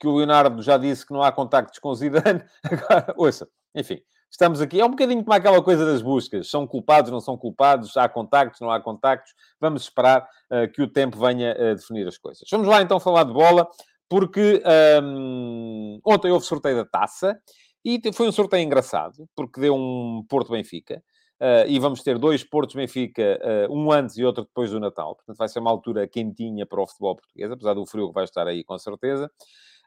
que 0.00 0.06
o 0.06 0.16
Leonardo 0.16 0.62
já 0.62 0.78
disse 0.78 1.04
que 1.04 1.12
não 1.12 1.22
há 1.22 1.30
contactos 1.30 1.78
com 1.78 1.94
Zidane. 1.94 2.42
Agora, 2.64 3.14
ouça, 3.14 3.46
enfim, 3.74 4.00
estamos 4.30 4.60
aqui. 4.60 4.80
É 4.80 4.84
um 4.84 4.90
bocadinho 4.90 5.22
como 5.22 5.34
aquela 5.34 5.62
coisa 5.62 5.84
das 5.84 6.02
buscas. 6.02 6.48
São 6.48 6.66
culpados, 6.66 7.10
não 7.10 7.20
são 7.20 7.36
culpados? 7.36 7.96
Há 7.96 8.08
contactos, 8.08 8.60
não 8.60 8.70
há 8.70 8.80
contactos? 8.80 9.32
Vamos 9.60 9.82
esperar 9.82 10.26
uh, 10.50 10.70
que 10.72 10.82
o 10.82 10.88
tempo 10.88 11.18
venha 11.18 11.52
a 11.52 11.74
definir 11.74 12.06
as 12.06 12.18
coisas. 12.18 12.46
Vamos 12.50 12.66
lá 12.66 12.82
então 12.82 13.00
falar 13.00 13.24
de 13.24 13.32
bola, 13.32 13.68
porque 14.08 14.62
um, 15.02 16.00
ontem 16.04 16.30
houve 16.30 16.46
sorteio 16.46 16.76
da 16.76 16.84
taça 16.84 17.38
e 17.84 18.00
foi 18.12 18.28
um 18.28 18.32
sorteio 18.32 18.64
engraçado, 18.64 19.28
porque 19.36 19.60
deu 19.60 19.74
um 19.74 20.24
Porto 20.28 20.52
Benfica. 20.52 21.02
Uh, 21.40 21.62
e 21.68 21.78
vamos 21.78 22.02
ter 22.02 22.18
dois 22.18 22.42
Portos 22.42 22.74
Benfica, 22.74 23.38
uh, 23.68 23.72
um 23.72 23.92
antes 23.92 24.16
e 24.18 24.24
outro 24.24 24.42
depois 24.42 24.72
do 24.72 24.80
Natal. 24.80 25.14
Portanto, 25.14 25.36
vai 25.36 25.48
ser 25.48 25.60
uma 25.60 25.70
altura 25.70 26.08
quentinha 26.08 26.66
para 26.66 26.82
o 26.82 26.86
futebol 26.86 27.14
português, 27.14 27.48
apesar 27.50 27.74
do 27.74 27.86
frio 27.86 28.08
que 28.08 28.14
vai 28.14 28.24
estar 28.24 28.48
aí, 28.48 28.64
com 28.64 28.76
certeza. 28.76 29.30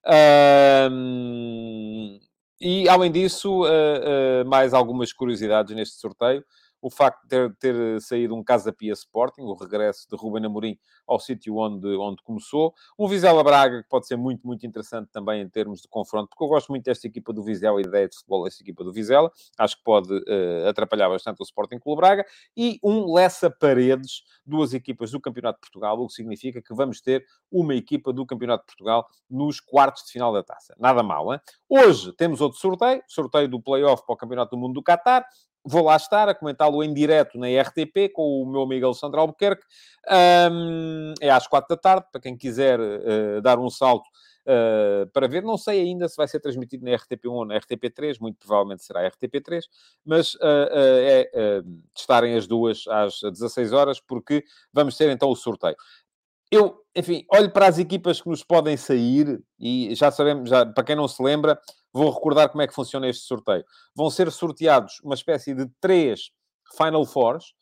Uh, 0.08 0.91
e, 2.62 2.88
além 2.88 3.12
disso, 3.12 3.63
uh, 3.63 4.43
uh, 4.43 4.50
mais 4.50 4.74
algumas 4.74 5.12
curiosidades 5.12 5.76
neste 5.76 5.95
sorteio 5.95 6.43
o 6.82 6.89
facto 6.89 7.22
de 7.24 7.30
ter, 7.30 7.56
ter 7.56 8.02
saído 8.02 8.36
um 8.36 8.44
Casa 8.44 8.74
Pia 8.74 8.94
Sporting, 8.94 9.41
o 9.41 9.54
regresso 9.54 10.08
de 10.10 10.15
Ruben 10.15 10.46
Amorim 10.46 10.78
ao 11.08 11.20
sítio 11.20 11.58
onde, 11.58 11.88
onde 11.98 12.22
começou. 12.24 12.74
Um 12.98 13.08
Vizela 13.08 13.44
Braga 13.44 13.84
que 13.84 13.89
pode 13.89 14.08
ser 14.08 14.17
muito, 14.17 14.46
muito 14.46 14.65
interessante 14.65 15.10
também 15.12 15.41
em 15.41 15.50
termos 15.50 15.82
de 15.82 15.88
confronto, 15.88 16.30
porque 16.30 16.44
eu 16.44 16.48
gosto 16.48 16.70
muito 16.70 16.86
desta 16.86 17.08
equipa 17.08 17.32
do 17.34 17.44
Vizela 17.44 17.82
da 17.82 17.88
ideia 17.88 18.08
de 18.08 18.15
futebol 18.15 18.44
desta 18.44 18.63
equipa 18.63 18.84
do 18.84 18.91
Vizela. 18.91 19.32
Acho 19.58 19.78
que 19.78 19.84
pode 19.84 20.13
uh, 20.13 20.67
atrapalhar 20.67 21.10
bastante 21.10 21.41
o 21.41 21.44
Sporting 21.44 21.80
Clube 21.80 22.00
Braga. 22.02 22.26
E 22.56 22.80
um 22.84 23.13
Lessa 23.13 23.50
Paredes, 23.50 24.24
duas 24.46 24.74
equipas 24.74 25.12
do 25.12 25.20
Campeonato 25.20 25.58
de 25.58 25.62
Portugal, 25.62 26.00
o 26.00 26.08
que 26.08 26.13
significa 26.13 26.62
que 26.62 26.74
vamos 26.74 27.02
ter 27.02 27.26
uma 27.52 27.76
equipa 27.76 28.12
do 28.12 28.26
Campeonato 28.26 28.63
de 28.63 28.67
Portugal 28.67 29.08
nos 29.30 29.60
quartos 29.60 30.06
de 30.06 30.12
final 30.12 30.34
da 30.34 30.44
taça. 30.44 30.76
Nada 30.80 31.04
mal, 31.04 31.34
hein? 31.34 31.39
Hoje 31.70 32.12
temos 32.13 32.41
outro 32.41 32.60
sorteio, 32.60 33.04
sorteio 33.08 33.48
do 33.48 33.62
Playoff 33.62 34.06
para 34.06 34.13
o 34.13 34.17
Campeonato 34.17 34.56
do 34.56 34.60
Mundo 34.60 34.74
do 34.74 34.84
Qatar 34.84 35.26
vou 35.63 35.84
lá 35.84 35.95
estar 35.95 36.28
a 36.28 36.36
comentá-lo 36.36 36.84
em 36.84 36.93
direto 36.93 37.38
na 37.38 37.47
RTP 37.47 38.12
com 38.13 38.41
o 38.41 38.45
meu 38.45 38.62
amigo 38.62 38.86
Alexandre 38.86 39.19
Albuquerque. 39.19 39.63
Um, 40.52 41.13
é 41.21 41.30
às 41.30 41.47
quatro 41.47 41.76
da 41.76 41.82
tarde, 41.82 42.08
para 42.12 42.21
quem 42.21 42.36
quiser 42.36 42.80
uh, 42.80 43.41
dar 43.41 43.60
um 43.60 43.69
salto 43.69 44.08
uh, 44.45 45.08
para 45.12 45.28
ver. 45.28 45.43
Não 45.43 45.58
sei 45.58 45.82
ainda 45.82 46.08
se 46.10 46.15
vai 46.17 46.28
ser 46.28 46.39
transmitido 46.39 46.84
na 46.84 46.91
RTP1 46.91 47.32
ou 47.32 47.45
na 47.45 47.60
RTP3, 47.60 48.17
muito 48.19 48.38
provavelmente 48.39 48.84
será 48.84 49.08
RTP3, 49.10 49.62
mas 50.04 50.34
uh, 50.36 50.39
é 50.71 51.30
estarem 51.95 52.36
as 52.36 52.47
duas 52.47 52.88
às 52.88 53.19
16 53.21 53.71
horas, 53.74 54.00
porque 54.00 54.43
vamos 54.74 54.97
ter 54.97 55.10
então 55.10 55.30
o 55.30 55.36
sorteio. 55.36 55.76
Eu, 56.52 56.84
enfim, 56.96 57.26
olho 57.32 57.52
para 57.52 57.68
as 57.68 57.80
equipas 57.80 58.22
que 58.22 58.30
nos 58.30 58.44
podem 58.44 58.76
sair 58.76 59.42
e 59.60 59.96
já 59.96 60.12
sabemos, 60.12 60.50
já, 60.50 60.66
para 60.66 60.84
quem 60.84 60.96
não 60.96 61.08
se 61.08 61.24
lembra, 61.24 61.58
Vou 61.94 62.10
recordar 62.10 62.50
como 62.50 62.62
é 62.62 62.68
que 62.68 62.74
funciona 62.74 63.08
este 63.08 63.24
sorteio. 63.24 63.66
Vão 63.96 64.10
ser 64.10 64.32
sorteados 64.32 65.00
uma 65.04 65.16
espécie 65.16 65.54
de 65.54 65.68
três 65.82 66.32
Final 66.78 67.06
Fours, 67.06 67.54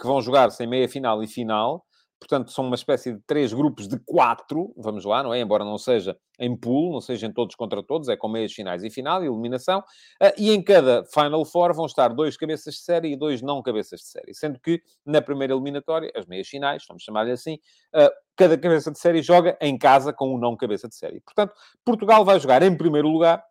que 0.00 0.06
vão 0.06 0.22
jogar 0.22 0.50
sem 0.50 0.66
meia-final 0.66 1.22
e 1.22 1.26
final. 1.26 1.84
Portanto, 2.24 2.50
são 2.52 2.64
uma 2.64 2.74
espécie 2.74 3.12
de 3.12 3.20
três 3.26 3.52
grupos 3.52 3.86
de 3.86 3.98
quatro, 3.98 4.72
vamos 4.78 5.04
lá, 5.04 5.22
não 5.22 5.34
é? 5.34 5.40
Embora 5.40 5.62
não 5.62 5.76
seja 5.76 6.16
em 6.38 6.56
pool, 6.56 6.90
não 6.90 7.00
sejam 7.02 7.30
todos 7.30 7.54
contra 7.54 7.82
todos, 7.82 8.08
é 8.08 8.16
com 8.16 8.28
meias 8.28 8.50
finais 8.50 8.82
e 8.82 8.88
final 8.88 9.22
e 9.22 9.26
eliminação. 9.26 9.80
Uh, 9.80 10.32
e 10.38 10.50
em 10.50 10.62
cada 10.62 11.04
Final 11.04 11.44
Four 11.44 11.74
vão 11.74 11.84
estar 11.84 12.08
dois 12.08 12.34
cabeças 12.38 12.76
de 12.76 12.80
série 12.80 13.12
e 13.12 13.16
dois 13.16 13.42
não 13.42 13.62
cabeças 13.62 14.00
de 14.00 14.06
série. 14.06 14.34
Sendo 14.34 14.58
que 14.58 14.82
na 15.04 15.20
primeira 15.20 15.52
eliminatória, 15.52 16.10
as 16.16 16.24
meias 16.24 16.48
finais, 16.48 16.82
vamos 16.88 17.02
chamar-lhe 17.02 17.30
assim, 17.30 17.56
uh, 17.94 18.10
cada 18.34 18.56
cabeça 18.56 18.90
de 18.90 18.98
série 18.98 19.20
joga 19.20 19.58
em 19.60 19.76
casa 19.76 20.10
com 20.10 20.30
o 20.30 20.36
um 20.36 20.38
não 20.38 20.56
cabeça 20.56 20.88
de 20.88 20.94
série. 20.94 21.20
Portanto, 21.20 21.52
Portugal 21.84 22.24
vai 22.24 22.40
jogar 22.40 22.62
em 22.62 22.74
primeiro 22.74 23.08
lugar, 23.08 23.44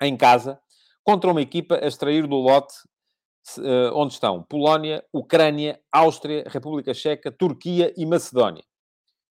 em 0.00 0.16
casa, 0.16 0.58
contra 1.04 1.30
uma 1.30 1.42
equipa 1.42 1.78
a 1.82 1.86
extrair 1.86 2.26
do 2.26 2.36
lote 2.36 2.72
uh, 3.58 3.92
onde 3.94 4.14
estão 4.14 4.42
Polónia, 4.42 5.04
Ucrânia, 5.12 5.80
Áustria, 5.92 6.44
República 6.46 6.94
Checa, 6.94 7.30
Turquia 7.30 7.92
e 7.96 8.06
Macedónia. 8.06 8.62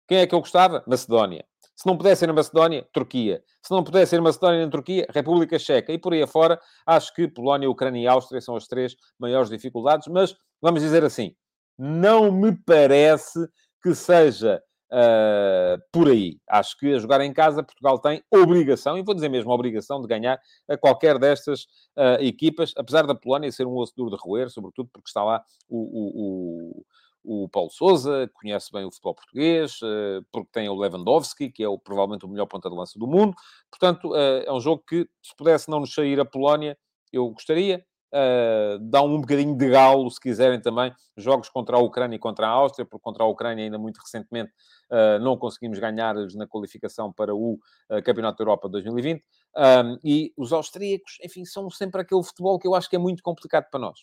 Quem 0.08 0.20
é 0.20 0.28
que 0.28 0.34
eu 0.34 0.40
gostava? 0.40 0.84
Macedónia. 0.88 1.46
Se 1.76 1.86
não 1.86 1.96
pudesse 1.98 2.20
ser 2.20 2.28
na 2.28 2.34
Macedónia, 2.34 2.86
Turquia. 2.92 3.42
Se 3.64 3.72
não 3.72 3.84
pudesse 3.84 4.10
ser 4.10 4.22
Macedónia 4.22 4.66
na 4.66 4.72
Turquia, 4.72 5.08
República 5.10 5.58
Checa. 5.58 5.94
E 5.94 5.98
por 5.98 6.14
aí 6.14 6.22
afora, 6.22 6.60
acho 6.86 7.14
que 7.14 7.28
Polónia, 7.28 7.70
Ucrânia 7.70 8.02
e 8.02 8.08
Áustria 8.08 8.42
são 8.42 8.56
as 8.56 8.68
três 8.68 8.96
maiores 9.18 9.50
dificuldades, 9.50 10.08
mas 10.08 10.36
vamos 10.62 10.82
dizer 10.82 11.06
assim, 11.06 11.34
não 11.78 12.32
me 12.32 12.54
parece 12.66 13.40
que 13.82 13.96
seja 13.96 14.62
uh, 14.92 15.82
por 15.92 16.08
aí. 16.08 16.40
Acho 16.48 16.78
que 16.78 16.94
a 16.94 17.00
jogar 17.00 17.22
em 17.22 17.34
casa, 17.34 17.64
Portugal 17.64 18.00
tem 18.00 18.24
obrigação, 18.32 18.98
e 18.98 19.04
vou 19.04 19.16
dizer 19.16 19.30
mesmo 19.30 19.52
obrigação, 19.52 20.02
de 20.02 20.08
ganhar 20.08 20.40
a 20.68 20.78
qualquer 20.78 21.18
destas 21.18 21.64
uh, 21.98 22.22
equipas, 22.22 22.74
apesar 22.76 23.06
da 23.06 23.16
Polónia 23.16 23.52
ser 23.52 23.66
um 23.66 23.76
osso 23.76 23.94
duro 23.96 24.10
de 24.10 24.18
roer, 24.20 24.50
sobretudo 24.50 24.90
porque 24.92 25.08
está 25.10 25.24
lá 25.24 25.44
o, 25.68 25.78
o, 25.78 26.84
o, 27.24 27.44
o 27.44 27.50
Paulo 27.50 27.70
Souza, 27.70 28.30
conhece 28.34 28.72
bem 28.72 28.86
o 28.86 28.92
futebol 28.92 29.16
português, 29.16 29.80
uh, 29.82 30.26
porque 30.32 30.50
tem 30.52 30.70
o 30.70 30.76
Lewandowski, 30.76 31.52
que 31.52 31.64
é 31.64 31.68
o, 31.68 31.78
provavelmente 31.78 32.26
o 32.26 32.30
melhor 32.30 32.48
ponta 32.48 32.70
de 32.70 32.76
lança 32.76 32.98
do 32.98 33.08
mundo. 33.08 33.34
Portanto, 33.70 34.16
é 34.16 34.52
um 34.52 34.60
jogo 34.60 34.84
que, 34.88 35.08
se 35.22 35.36
pudesse 35.36 35.70
não 35.70 35.80
nos 35.80 35.94
sair 35.94 36.20
a 36.20 36.26
Polónia, 36.26 36.78
eu 37.12 37.30
gostaria. 37.30 37.84
Uh, 38.12 38.80
dá 38.80 39.04
um 39.04 39.22
bocadinho 39.22 39.56
de 39.56 39.70
galo, 39.70 40.10
se 40.10 40.20
quiserem 40.20 40.60
também, 40.60 40.92
jogos 41.16 41.48
contra 41.48 41.78
a 41.78 41.80
Ucrânia 41.80 42.16
e 42.16 42.20
contra 42.20 42.48
a 42.48 42.50
Áustria, 42.50 42.86
porque 42.86 43.04
contra 43.04 43.24
a 43.24 43.28
Ucrânia 43.28 43.64
ainda 43.64 43.78
muito 43.78 43.98
recentemente 43.98 44.52
uh, 44.92 45.20
não 45.22 45.38
conseguimos 45.38 45.78
ganhar 45.78 46.16
na 46.16 46.48
qualificação 46.48 47.14
para 47.14 47.36
o 47.36 47.54
uh, 47.54 48.04
Campeonato 48.04 48.40
da 48.40 48.44
Europa 48.44 48.68
2020. 48.68 49.24
Um, 49.56 50.00
e 50.04 50.34
os 50.36 50.52
austríacos, 50.52 51.18
enfim, 51.24 51.46
são 51.46 51.70
sempre 51.70 52.02
aquele 52.02 52.24
futebol 52.24 52.58
que 52.58 52.68
eu 52.68 52.74
acho 52.74 52.90
que 52.90 52.96
é 52.96 53.00
muito 53.00 53.22
complicado 53.22 53.66
para 53.70 53.80
nós. 53.80 54.00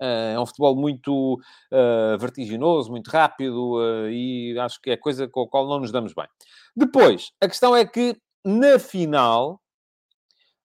é 0.00 0.38
um 0.38 0.46
futebol 0.46 0.74
muito 0.74 1.38
vertiginoso, 2.18 2.90
muito 2.90 3.08
rápido 3.08 3.78
e 4.10 4.56
acho 4.58 4.80
que 4.80 4.90
é 4.90 4.96
coisa 4.96 5.28
com 5.28 5.42
a 5.42 5.48
qual 5.48 5.68
não 5.68 5.80
nos 5.80 5.92
damos 5.92 6.12
bem. 6.14 6.26
Depois, 6.76 7.30
a 7.40 7.48
questão 7.48 7.76
é 7.76 7.84
que 7.84 8.16
na 8.44 8.78
final 8.78 9.60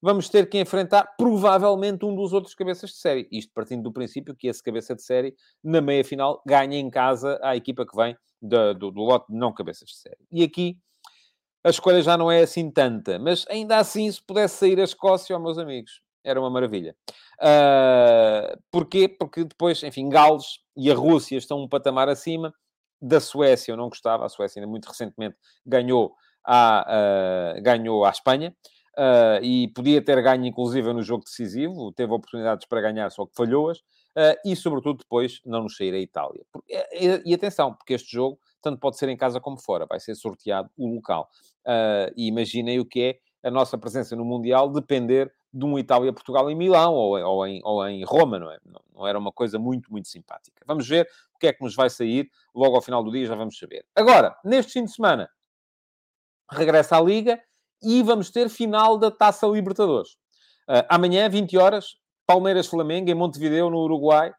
vamos 0.02 0.30
ter 0.30 0.50
que 0.50 0.60
enfrentar 0.60 1.16
provavelmente 1.18 2.06
um 2.06 2.16
dos 2.16 2.34
outros 2.34 2.56
cabeças 2.56 2.92
de 2.92 2.98
série. 2.98 3.28
Isto 3.32 3.52
partindo 3.54 3.84
do 3.84 3.92
princípio 3.92 4.36
que 4.36 4.48
esse 4.48 4.64
cabeça 4.64 4.96
de 4.96 5.04
série, 5.04 5.36
na 5.64 5.82
meia 5.82 6.04
final, 6.04 6.42
ganha 6.46 6.78
em 6.78 6.90
casa 6.90 7.40
a 7.42 7.56
equipa 7.56 7.86
que 7.86 7.96
vem 7.96 8.16
do, 8.42 8.74
do, 8.74 8.92
do 8.92 9.02
lote 9.02 9.32
de 9.32 9.38
não 9.38 9.54
cabeças 9.54 9.90
de 9.90 9.98
série. 9.98 10.18
E 10.32 10.44
aqui 10.44 10.78
a 11.64 11.70
escolha 11.70 12.02
já 12.02 12.18
não 12.18 12.32
é 12.32 12.42
assim 12.42 12.72
tanta, 12.72 13.20
mas 13.20 13.46
ainda 13.50 13.78
assim, 13.78 14.10
se 14.10 14.22
pudesse 14.22 14.58
sair 14.58 14.80
a 14.80 14.84
Escócia, 14.84 15.36
oh, 15.36 15.40
meus 15.40 15.58
amigos, 15.58 16.02
era 16.24 16.40
uma 16.40 16.50
maravilha. 16.50 16.96
Uh, 17.42 18.58
porquê? 18.72 19.08
Porque 19.08 19.44
depois, 19.44 19.82
enfim, 19.84 20.08
Gales 20.10 20.60
e 20.76 20.90
a 20.92 20.96
Rússia 20.96 21.38
estão 21.38 21.60
um 21.60 21.68
patamar 21.68 22.08
acima. 22.10 22.54
Da 23.02 23.20
Suécia 23.20 23.72
eu 23.72 23.78
não 23.78 23.90
gostava, 23.90 24.26
a 24.26 24.30
Suécia 24.30 24.60
ainda 24.60 24.70
muito 24.70 24.88
recentemente 24.88 25.38
ganhou 25.66 26.14
a, 26.46 27.56
uh, 27.58 27.62
ganhou 27.62 28.06
a 28.06 28.10
Espanha. 28.10 28.56
Uh, 29.00 29.42
e 29.42 29.70
podia 29.70 30.02
ter 30.02 30.22
ganho, 30.22 30.46
inclusive, 30.46 30.92
no 30.92 31.02
jogo 31.02 31.24
decisivo, 31.24 31.90
teve 31.94 32.12
oportunidades 32.12 32.68
para 32.68 32.82
ganhar, 32.82 33.10
só 33.12 33.26
que 33.26 33.34
falhou-as, 33.34 33.78
uh, 33.78 34.36
e, 34.44 34.58
sobretudo, 34.58 34.98
depois 34.98 35.40
não 35.46 35.64
nos 35.64 35.78
sair 35.78 35.94
a 35.94 36.00
Itália. 36.00 36.46
E, 36.68 37.22
e, 37.26 37.34
atenção, 37.34 37.74
porque 37.74 37.94
este 37.94 38.12
jogo 38.12 38.38
tanto 38.62 38.78
pode 38.78 38.98
ser 38.98 39.08
em 39.08 39.16
casa 39.16 39.40
como 39.40 39.58
fora, 39.58 39.86
vai 39.86 40.02
ser 40.02 40.16
sorteado 40.16 40.70
o 40.78 40.96
local. 40.96 41.30
Uh, 41.66 42.12
e 42.18 42.28
imaginem 42.28 42.78
o 42.82 42.86
que 42.86 43.02
é 43.02 43.48
a 43.48 43.50
nossa 43.50 43.78
presença 43.78 44.18
no 44.18 44.26
Mundial 44.26 44.70
depender 44.70 45.32
de 45.54 45.64
um 45.64 45.80
Itália-Portugal 45.80 46.52
em 46.52 46.56
Milão 46.56 46.94
ou, 46.94 47.18
ou, 47.18 47.48
em, 47.48 47.62
ou 47.64 47.88
em 47.88 48.04
Roma, 48.04 48.38
não 48.38 48.52
é? 48.52 48.58
Não, 48.66 48.82
não, 48.94 49.08
era 49.08 49.18
uma 49.18 49.32
coisa 49.32 49.58
muito, 49.58 49.90
muito 49.90 50.10
simpática. 50.10 50.62
Vamos 50.68 50.86
ver 50.86 51.08
o 51.34 51.40
que 51.40 51.48
é 51.48 51.54
que 51.54 51.64
nos 51.64 51.74
vai 51.74 51.90
sair, 51.90 52.30
logo 52.54 52.76
ao 52.76 52.82
final 52.82 53.02
do 53.02 53.12
dia 53.12 53.26
já 53.26 53.36
vamos 53.36 53.58
saber. 53.58 53.86
Agora, 53.96 54.36
neste 54.44 54.74
fim 54.74 54.84
de 54.84 54.92
semana, 54.92 55.30
regressa 56.52 56.98
à 56.98 57.02
Liga 57.02 57.42
e 57.82 58.04
vamos 58.04 58.30
ter 58.30 58.50
final 58.50 58.98
da 58.98 59.10
Taça 59.12 59.48
Libertadores. 59.48 60.12
Uh, 60.70 60.86
amanhã, 60.90 61.30
20 61.30 61.58
horas, 61.58 61.96
Palmeiras-Flamengo, 62.28 63.10
em 63.10 63.16
Montevideo, 63.16 63.70
no 63.70 63.80
Uruguai. 63.80 64.32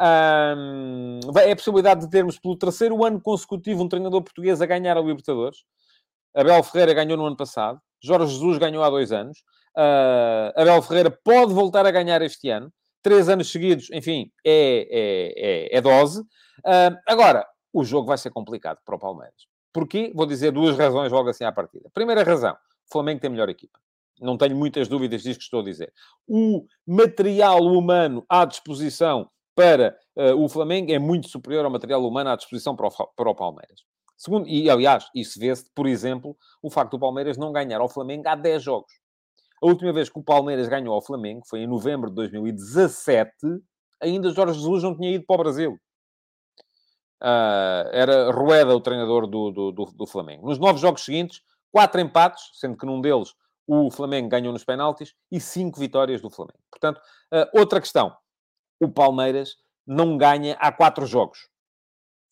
Um, 0.00 1.20
é 1.38 1.52
a 1.52 1.56
possibilidade 1.56 2.00
de 2.00 2.10
termos, 2.10 2.38
pelo 2.38 2.56
terceiro 2.56 3.04
ano 3.04 3.20
consecutivo, 3.20 3.82
um 3.82 3.88
treinador 3.88 4.22
português 4.22 4.60
a 4.60 4.66
ganhar 4.66 4.96
a 4.96 5.00
Libertadores. 5.00 5.58
Abel 6.34 6.62
Ferreira 6.64 6.94
ganhou 6.94 7.16
no 7.16 7.26
ano 7.26 7.36
passado. 7.36 7.80
Jorge 8.02 8.32
Jesus 8.32 8.58
ganhou 8.58 8.82
há 8.82 8.90
dois 8.90 9.12
anos. 9.12 9.38
Uh, 9.76 10.60
Abel 10.60 10.82
Ferreira 10.82 11.10
pode 11.10 11.52
voltar 11.52 11.86
a 11.86 11.90
ganhar 11.90 12.20
este 12.22 12.48
ano. 12.48 12.72
Três 13.02 13.28
anos 13.28 13.50
seguidos, 13.52 13.90
enfim, 13.92 14.30
é, 14.44 14.88
é, 14.90 15.74
é, 15.74 15.78
é 15.78 15.80
dose. 15.80 16.20
Uh, 16.20 16.96
agora, 17.06 17.46
o 17.72 17.84
jogo 17.84 18.06
vai 18.06 18.16
ser 18.16 18.30
complicado 18.30 18.78
para 18.84 18.96
o 18.96 18.98
Palmeiras. 18.98 19.46
Porquê? 19.72 20.12
Vou 20.14 20.24
dizer 20.24 20.52
duas 20.52 20.78
razões 20.78 21.12
logo 21.12 21.28
assim 21.28 21.44
à 21.44 21.52
partida. 21.52 21.90
Primeira 21.92 22.22
razão, 22.22 22.56
Flamengo 22.90 23.20
tem 23.20 23.30
melhor 23.30 23.48
equipa. 23.48 23.78
Não 24.20 24.38
tenho 24.38 24.56
muitas 24.56 24.88
dúvidas 24.88 25.22
disso 25.22 25.38
que 25.38 25.44
estou 25.44 25.60
a 25.60 25.64
dizer. 25.64 25.92
O 26.26 26.66
material 26.86 27.62
humano 27.62 28.24
à 28.28 28.44
disposição 28.44 29.28
para 29.54 29.96
uh, 30.16 30.42
o 30.42 30.48
Flamengo 30.48 30.92
é 30.92 30.98
muito 30.98 31.28
superior 31.28 31.64
ao 31.64 31.70
material 31.70 32.06
humano 32.06 32.30
à 32.30 32.36
disposição 32.36 32.76
para 32.76 32.88
o, 32.88 32.90
para 32.90 33.30
o 33.30 33.34
Palmeiras. 33.34 33.82
Segundo, 34.16 34.48
e 34.48 34.70
aliás, 34.70 35.08
isso 35.14 35.38
vê-se, 35.38 35.68
por 35.74 35.86
exemplo, 35.86 36.36
o 36.62 36.70
facto 36.70 36.92
do 36.92 36.98
Palmeiras 36.98 37.36
não 37.36 37.52
ganhar 37.52 37.80
ao 37.80 37.88
Flamengo 37.88 38.28
há 38.28 38.34
10 38.34 38.62
jogos. 38.62 38.92
A 39.62 39.66
última 39.66 39.92
vez 39.92 40.08
que 40.08 40.18
o 40.18 40.22
Palmeiras 40.22 40.68
ganhou 40.68 40.94
ao 40.94 41.02
Flamengo 41.02 41.42
foi 41.46 41.60
em 41.60 41.66
novembro 41.66 42.08
de 42.10 42.16
2017, 42.16 43.32
ainda 44.00 44.30
Jorge 44.30 44.58
Jesus 44.58 44.82
não 44.82 44.96
tinha 44.96 45.12
ido 45.12 45.24
para 45.26 45.34
o 45.34 45.38
Brasil. 45.38 45.78
Uh, 47.22 47.88
era 47.92 48.30
Rueda 48.30 48.76
o 48.76 48.80
treinador 48.80 49.26
do, 49.26 49.50
do, 49.50 49.72
do, 49.72 49.84
do 49.86 50.06
Flamengo. 50.06 50.46
Nos 50.46 50.58
nove 50.58 50.78
jogos 50.78 51.04
seguintes, 51.04 51.40
Quatro 51.74 52.00
empates, 52.00 52.50
sendo 52.52 52.76
que 52.76 52.86
num 52.86 53.00
deles 53.00 53.34
o 53.66 53.90
Flamengo 53.90 54.28
ganhou 54.28 54.52
nos 54.52 54.62
penaltis, 54.62 55.12
e 55.28 55.40
cinco 55.40 55.80
vitórias 55.80 56.22
do 56.22 56.30
Flamengo. 56.30 56.60
Portanto, 56.70 56.98
uh, 57.32 57.58
outra 57.58 57.80
questão. 57.80 58.16
O 58.80 58.88
Palmeiras 58.88 59.56
não 59.84 60.16
ganha 60.16 60.56
há 60.60 60.70
quatro 60.70 61.04
jogos. 61.04 61.48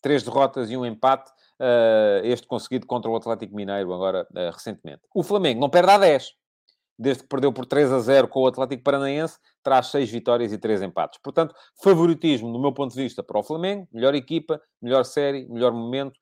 Três 0.00 0.22
derrotas 0.22 0.70
e 0.70 0.76
um 0.76 0.86
empate, 0.86 1.28
uh, 1.58 2.24
este 2.24 2.46
conseguido 2.46 2.86
contra 2.86 3.10
o 3.10 3.16
Atlético 3.16 3.56
Mineiro, 3.56 3.92
agora, 3.92 4.28
uh, 4.30 4.52
recentemente. 4.52 5.02
O 5.12 5.24
Flamengo 5.24 5.60
não 5.60 5.68
perde 5.68 5.90
há 5.90 5.98
10. 5.98 6.34
Desde 6.96 7.24
que 7.24 7.28
perdeu 7.28 7.52
por 7.52 7.66
3 7.66 7.90
a 7.90 7.98
0 7.98 8.28
com 8.28 8.42
o 8.42 8.46
Atlético 8.46 8.84
Paranaense, 8.84 9.40
traz 9.60 9.88
seis 9.88 10.08
vitórias 10.08 10.52
e 10.52 10.58
três 10.58 10.80
empates. 10.80 11.18
Portanto, 11.20 11.52
favoritismo, 11.82 12.52
do 12.52 12.60
meu 12.60 12.72
ponto 12.72 12.94
de 12.94 13.02
vista, 13.02 13.24
para 13.24 13.40
o 13.40 13.42
Flamengo. 13.42 13.88
Melhor 13.92 14.14
equipa, 14.14 14.62
melhor 14.80 15.04
série, 15.04 15.48
melhor 15.48 15.72
momento 15.72 16.21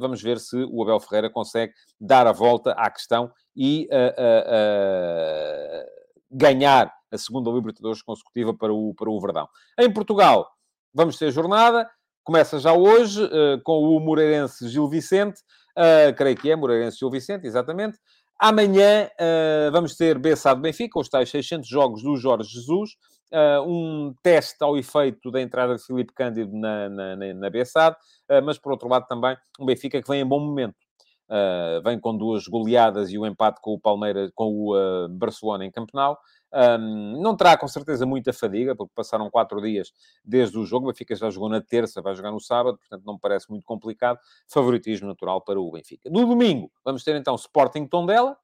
vamos 0.00 0.22
ver 0.22 0.38
se 0.38 0.56
o 0.70 0.82
Abel 0.82 1.00
Ferreira 1.00 1.30
consegue 1.30 1.72
dar 2.00 2.26
a 2.26 2.32
volta 2.32 2.72
à 2.72 2.90
questão 2.90 3.30
e 3.54 3.88
uh, 3.90 3.96
uh, 4.20 5.84
ganhar 6.30 6.92
a 7.10 7.18
segunda 7.18 7.50
Libertadores 7.50 8.02
consecutiva 8.02 8.54
para 8.54 8.72
o, 8.72 8.94
para 8.94 9.10
o 9.10 9.20
Verdão. 9.20 9.48
Em 9.78 9.92
Portugal, 9.92 10.48
vamos 10.94 11.18
ter 11.18 11.30
jornada. 11.30 11.88
Começa 12.24 12.58
já 12.58 12.72
hoje 12.72 13.20
com 13.64 13.80
o 13.80 14.00
Moreirense 14.00 14.68
Gil 14.68 14.88
Vicente. 14.88 15.40
creio 16.16 16.36
que 16.36 16.50
é 16.50 16.56
Moreirense 16.56 16.98
Gil 16.98 17.10
Vicente, 17.10 17.46
exatamente. 17.46 17.98
Amanhã 18.38 19.10
vamos 19.72 19.96
ter 19.96 20.18
Bessado 20.18 20.60
Benfica, 20.60 21.00
os 21.00 21.08
tais 21.08 21.28
600 21.28 21.68
jogos 21.68 22.02
do 22.02 22.16
Jorge 22.16 22.48
Jesus. 22.48 22.92
Uh, 23.32 23.62
um 23.66 24.14
teste 24.22 24.62
ao 24.62 24.76
efeito 24.76 25.30
da 25.30 25.40
entrada 25.40 25.74
de 25.74 25.82
Filipe 25.82 26.12
Cândido 26.12 26.54
na, 26.54 26.90
na, 26.90 27.16
na, 27.16 27.32
na 27.32 27.50
Bessade, 27.50 27.96
uh, 28.30 28.44
mas 28.44 28.58
por 28.58 28.72
outro 28.72 28.86
lado 28.88 29.06
também 29.06 29.34
um 29.58 29.64
Benfica 29.64 30.02
que 30.02 30.08
vem 30.08 30.20
em 30.20 30.26
bom 30.26 30.38
momento. 30.38 30.76
Uh, 31.30 31.82
vem 31.82 31.98
com 31.98 32.14
duas 32.14 32.46
goleadas 32.46 33.10
e 33.10 33.16
o 33.16 33.24
empate 33.24 33.58
com 33.62 33.72
o 33.72 33.80
Palmeiras, 33.80 34.30
com 34.34 34.68
o 34.68 35.08
Barcelona 35.08 35.64
em 35.64 35.70
Campenau. 35.70 36.18
Um, 36.52 37.22
não 37.22 37.34
terá 37.34 37.56
com 37.56 37.66
certeza 37.66 38.04
muita 38.04 38.32
fadiga, 38.32 38.76
porque 38.76 38.92
passaram 38.94 39.30
quatro 39.30 39.60
dias 39.62 39.90
desde 40.22 40.58
o 40.58 40.66
jogo. 40.66 40.86
O 40.86 40.92
Benfica 40.92 41.16
já 41.16 41.30
jogou 41.30 41.48
na 41.48 41.62
terça, 41.62 42.02
vai 42.02 42.14
jogar 42.14 42.30
no 42.30 42.40
sábado, 42.40 42.76
portanto 42.76 43.02
não 43.04 43.14
me 43.14 43.20
parece 43.20 43.48
muito 43.48 43.64
complicado. 43.64 44.18
Favoritismo 44.46 45.08
natural 45.08 45.40
para 45.40 45.58
o 45.58 45.70
Benfica. 45.70 46.10
No 46.10 46.26
domingo, 46.26 46.70
vamos 46.84 47.02
ter 47.02 47.16
então 47.16 47.34
Sporting 47.34 47.86
Tondela 47.86 48.36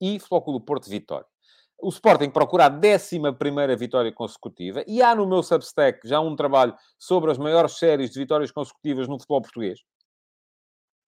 e 0.00 0.20
Flóculo 0.20 0.60
Porto 0.60 0.88
Vitória. 0.88 1.26
O 1.80 1.90
Sporting 1.90 2.30
procura 2.30 2.66
a 2.66 2.68
11 2.68 3.20
vitória 3.76 4.12
consecutiva 4.12 4.82
e 4.86 5.00
há 5.00 5.14
no 5.14 5.26
meu 5.28 5.44
Substack 5.44 6.06
já 6.08 6.18
um 6.18 6.34
trabalho 6.34 6.74
sobre 6.98 7.30
as 7.30 7.38
maiores 7.38 7.78
séries 7.78 8.10
de 8.10 8.18
vitórias 8.18 8.50
consecutivas 8.50 9.06
no 9.06 9.16
futebol 9.16 9.42
português. 9.42 9.78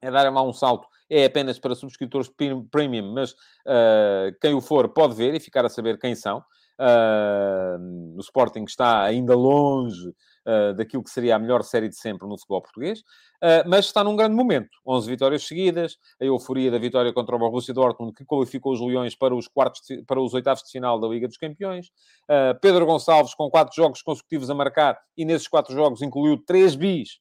É 0.00 0.10
dar 0.10 0.32
lá 0.32 0.42
um 0.42 0.52
salto, 0.52 0.86
é 1.10 1.24
apenas 1.24 1.58
para 1.58 1.74
subscritores 1.74 2.30
premium, 2.70 3.12
mas 3.12 3.32
uh, 3.32 4.32
quem 4.40 4.54
o 4.54 4.60
for 4.60 4.88
pode 4.88 5.14
ver 5.14 5.34
e 5.34 5.40
ficar 5.40 5.66
a 5.66 5.68
saber 5.68 5.98
quem 5.98 6.14
são. 6.14 6.38
Uh, 6.78 8.16
o 8.16 8.20
Sporting 8.20 8.64
está 8.64 9.02
ainda 9.02 9.34
longe 9.34 10.14
uh, 10.50 10.74
daquilo 10.74 11.02
que 11.02 11.10
seria 11.10 11.36
a 11.36 11.38
melhor 11.38 11.62
série 11.62 11.88
de 11.88 11.96
sempre 11.96 12.26
no 12.26 12.36
futebol 12.36 12.60
português, 12.60 13.00
uh, 13.00 13.66
mas 13.66 13.86
está 13.86 14.02
num 14.02 14.16
grande 14.16 14.34
momento. 14.34 14.70
11 14.86 15.08
vitórias 15.08 15.46
seguidas, 15.46 15.96
a 16.20 16.24
euforia 16.24 16.70
da 16.70 16.78
vitória 16.78 17.12
contra 17.12 17.36
o 17.36 17.38
Borussia 17.38 17.72
Dortmund, 17.72 18.12
que 18.12 18.24
qualificou 18.24 18.72
os 18.72 18.80
Leões 18.80 19.14
para 19.14 19.34
os, 19.34 19.46
quartos 19.46 19.82
de, 19.86 20.02
para 20.02 20.20
os 20.20 20.34
oitavos 20.34 20.62
de 20.62 20.70
final 20.70 20.98
da 20.98 21.06
Liga 21.06 21.28
dos 21.28 21.36
Campeões. 21.36 21.86
Uh, 22.28 22.58
Pedro 22.60 22.84
Gonçalves 22.86 23.34
com 23.34 23.48
quatro 23.48 23.74
jogos 23.74 24.02
consecutivos 24.02 24.50
a 24.50 24.54
marcar 24.54 24.98
e 25.16 25.24
nesses 25.24 25.46
quatro 25.46 25.74
jogos 25.74 26.02
incluiu 26.02 26.36
três 26.44 26.74
bis, 26.74 27.20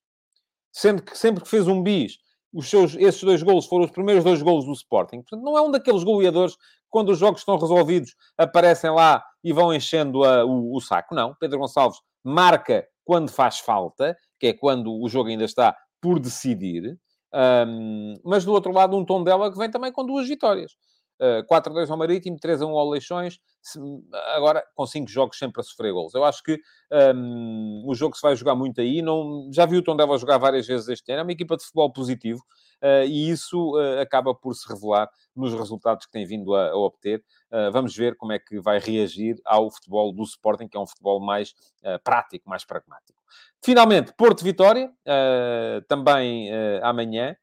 sendo 0.71 1.01
que 1.01 1.17
sempre 1.17 1.43
que 1.43 1.49
fez 1.49 1.67
um 1.67 1.81
bis, 1.83 2.17
os 2.53 2.69
seus, 2.69 2.95
esses 2.95 3.23
dois 3.23 3.43
golos 3.43 3.65
foram 3.67 3.85
os 3.85 3.91
primeiros 3.91 4.23
dois 4.23 4.41
golos 4.41 4.65
do 4.65 4.73
Sporting. 4.73 5.17
Portanto, 5.21 5.43
não 5.43 5.57
é 5.57 5.61
um 5.61 5.71
daqueles 5.71 6.03
goleadores 6.03 6.55
que, 6.55 6.61
quando 6.89 7.09
os 7.09 7.19
jogos 7.19 7.41
estão 7.41 7.57
resolvidos, 7.57 8.15
aparecem 8.37 8.89
lá 8.89 9.23
e 9.43 9.53
vão 9.53 9.73
enchendo 9.73 10.23
a, 10.23 10.43
o, 10.43 10.75
o, 10.75 10.81
saco. 10.81 11.13
Não. 11.13 11.35
Pedro 11.39 11.59
Gonçalves 11.59 11.99
marca 12.23 12.87
quando 13.09 13.31
faz 13.31 13.57
falta, 13.57 14.15
que 14.39 14.45
é 14.45 14.53
quando 14.53 14.93
o 14.93 15.09
jogo 15.09 15.29
ainda 15.29 15.43
está 15.43 15.75
por 15.99 16.19
decidir. 16.19 16.95
Um, 17.33 18.19
mas 18.23 18.45
do 18.45 18.53
outro 18.53 18.71
lado, 18.71 18.95
um 18.95 19.03
tom 19.03 19.23
dela 19.23 19.51
que 19.51 19.57
vem 19.57 19.71
também 19.71 19.91
com 19.91 20.05
duas 20.05 20.27
vitórias. 20.27 20.73
Uh, 21.19 21.43
4-2 21.51 21.89
ao 21.89 21.97
Marítimo, 21.97 22.37
3-1 22.37 22.69
ao 22.69 22.87
Leixões, 22.87 23.39
agora 24.35 24.63
com 24.75 24.85
5 24.85 25.09
jogos 25.09 25.39
sempre 25.39 25.59
a 25.59 25.63
sofrer 25.63 25.91
gols. 25.91 26.13
Eu 26.13 26.23
acho 26.23 26.43
que 26.43 26.59
um, 27.15 27.81
o 27.87 27.95
jogo 27.95 28.15
se 28.15 28.21
vai 28.21 28.35
jogar 28.35 28.53
muito 28.53 28.79
aí. 28.79 29.01
Não, 29.01 29.49
já 29.51 29.65
vi 29.65 29.77
o 29.77 29.81
Tondela 29.81 30.15
jogar 30.19 30.37
várias 30.37 30.67
vezes 30.67 30.87
este 30.87 31.11
ano. 31.11 31.21
É 31.21 31.23
uma 31.23 31.31
equipa 31.31 31.57
de 31.57 31.63
futebol 31.63 31.91
positivo 31.91 32.43
e 33.07 33.29
isso 33.29 33.77
uh, 33.77 33.99
acaba 33.99 34.33
por 34.33 34.53
se 34.53 34.67
revelar 34.67 35.09
nos 35.35 35.53
resultados 35.53 36.05
que 36.05 36.11
tem 36.11 36.25
vindo 36.25 36.55
a, 36.55 36.69
a 36.69 36.77
obter. 36.77 37.23
Uh, 37.51 37.71
vamos 37.71 37.95
ver 37.95 38.15
como 38.15 38.31
é 38.31 38.39
que 38.39 38.59
vai 38.59 38.79
reagir 38.79 39.35
ao 39.45 39.69
futebol 39.71 40.13
do 40.13 40.23
Sporting, 40.23 40.67
que 40.67 40.77
é 40.77 40.79
um 40.79 40.87
futebol 40.87 41.19
mais 41.19 41.53
prático, 42.03 42.49
mais 42.49 42.65
pragmático. 42.65 43.19
Finalmente, 43.63 44.13
Porto 44.17 44.43
Vitória, 44.43 44.91
também 45.87 46.49
amanhã. 46.81 47.35